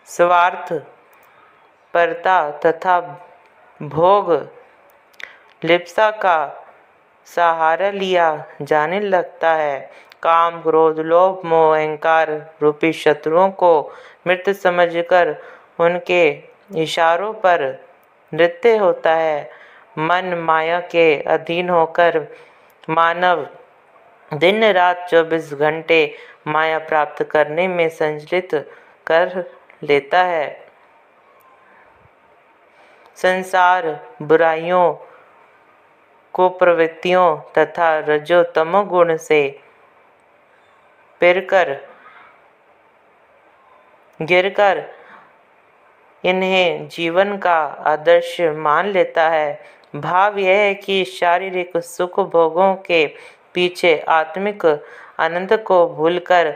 स्वार्थ, 0.05 0.73
परता 1.93 2.51
तथा 2.51 2.99
भोग, 3.81 4.31
लिप्सा 5.63 6.11
का 6.11 6.60
सहारा 7.25 7.91
लिया। 7.91 8.45
जाने 8.61 8.99
लगता 8.99 9.53
है। 9.53 9.91
काम, 10.23 10.61
क्रोध, 10.61 10.99
लोभ, 10.99 11.41
मोह, 11.45 11.77
अहंकार 11.77 12.53
रूपी 12.61 12.93
शत्रुओं 12.93 13.49
को 13.49 13.91
मृत 14.27 14.49
समझकर 14.49 15.35
उनके 15.79 16.43
इशारों 16.75 17.33
पर 17.33 17.85
नृत्य 18.33 18.77
होता 18.77 19.15
है। 19.15 19.49
मन 19.97 20.25
माया 20.25 20.79
के 20.79 21.21
अधीन 21.21 21.69
होकर 21.69 22.27
मानव 22.89 23.47
दिन 24.33 24.63
रात 24.63 25.07
24 25.09 25.53
घंटे 25.53 26.15
माया 26.47 26.79
प्राप्त 26.79 27.23
करने 27.23 27.67
में 27.67 27.89
संचलित 27.89 28.55
कर 29.07 29.51
लेता 29.83 30.23
है। 30.23 30.65
संसार 33.15 34.07
बुराइयों 34.21 35.10
को 36.33 36.47
प्रवृत्तियों 36.49 37.37
तथा 37.57 37.97
रजो 37.99 38.41
तमोगुण 38.55 39.15
से 39.17 39.41
पिरकर, 41.21 41.75
गिरकर 44.19 44.83
इन्हें 46.23 46.87
जीवन 46.87 47.37
का 47.37 47.57
आदर्श 47.87 48.35
मान 48.57 48.87
लेता 48.87 49.29
है। 49.29 49.59
भाव 49.95 50.37
यह 50.39 50.57
है 50.57 50.73
कि 50.75 51.03
शारीरिक 51.05 51.77
सुख 51.77 52.19
भोगों 52.19 52.73
के 52.75 53.05
पीछे 53.53 53.97
आत्मिक 54.09 54.65
आनंद 55.19 55.53
को 55.57 55.87
भूलकर 55.87 56.53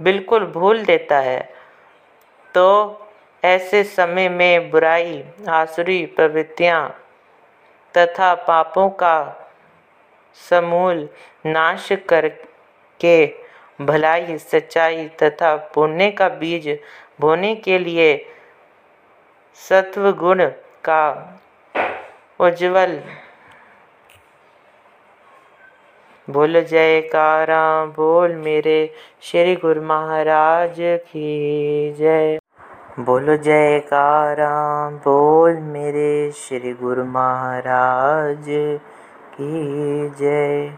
बिल्कुल 0.00 0.44
भूल 0.46 0.84
देता 0.84 1.18
है। 1.20 1.40
तो 2.54 2.66
ऐसे 3.42 3.82
समय 3.84 4.28
में 4.28 4.70
बुराई, 4.70 5.24
आसुरी 5.48 6.04
प्रवृत्तियाँ 6.06 7.03
तथा 7.94 8.34
पापों 8.46 8.88
का 8.90 9.16
समूल 10.38 11.08
नाश 11.46 11.88
करके 12.08 13.26
भलाई, 13.80 14.38
सच्चाई 14.38 15.06
तथा 15.22 15.54
पुण्य 15.74 16.10
का 16.10 16.28
बीज 16.40 16.68
बोने 17.20 17.54
के 17.56 17.78
लिए 17.78 18.14
सत्व 19.58 20.10
गुण 20.12 20.44
का 20.84 21.04
उज्जवल 22.40 23.00
बोल 26.28 26.60
जयकारा, 26.62 27.84
बोल 27.86 28.34
मेरे 28.36 28.78
श्री 29.22 29.54
गुरु 29.56 29.82
महाराज 29.82 30.76
की 30.78 31.92
जय। 31.98 32.38
बोलो 33.00 33.36
जयकारा 33.36 34.48
बोल 35.04 35.56
मेरे 35.56 36.32
श्री 36.32 36.72
गुरु 36.72 37.04
महाराज 37.04 38.44
की 39.34 40.08
जय। 40.08 40.76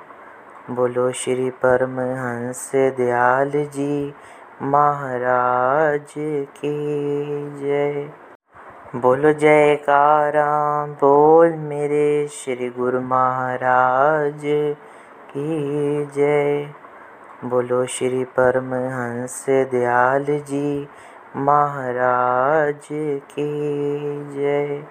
बोलो 0.71 1.13
श्री 1.13 1.51
परमहंस 1.51 2.71
दयाल 2.75 3.51
जी 3.51 4.15
महाराज 4.63 6.15
की 6.57 6.73
जय। 7.61 8.09
बोलो 8.97 9.33
जयकारा 9.33 10.51
बोल 10.87 11.53
मेरे 11.53 12.29
श्री 12.29 12.69
गुरु 12.69 13.01
महाराज 13.01 14.41
की 15.31 16.05
जय। 16.05 16.69
बोलो 17.45 17.87
श्री 17.87 18.25
परमहंस 18.25 19.47
दयाल 19.49 20.25
जी 20.25 20.89
महाराज 21.37 22.89
की 23.33 23.45
जय 24.35 24.83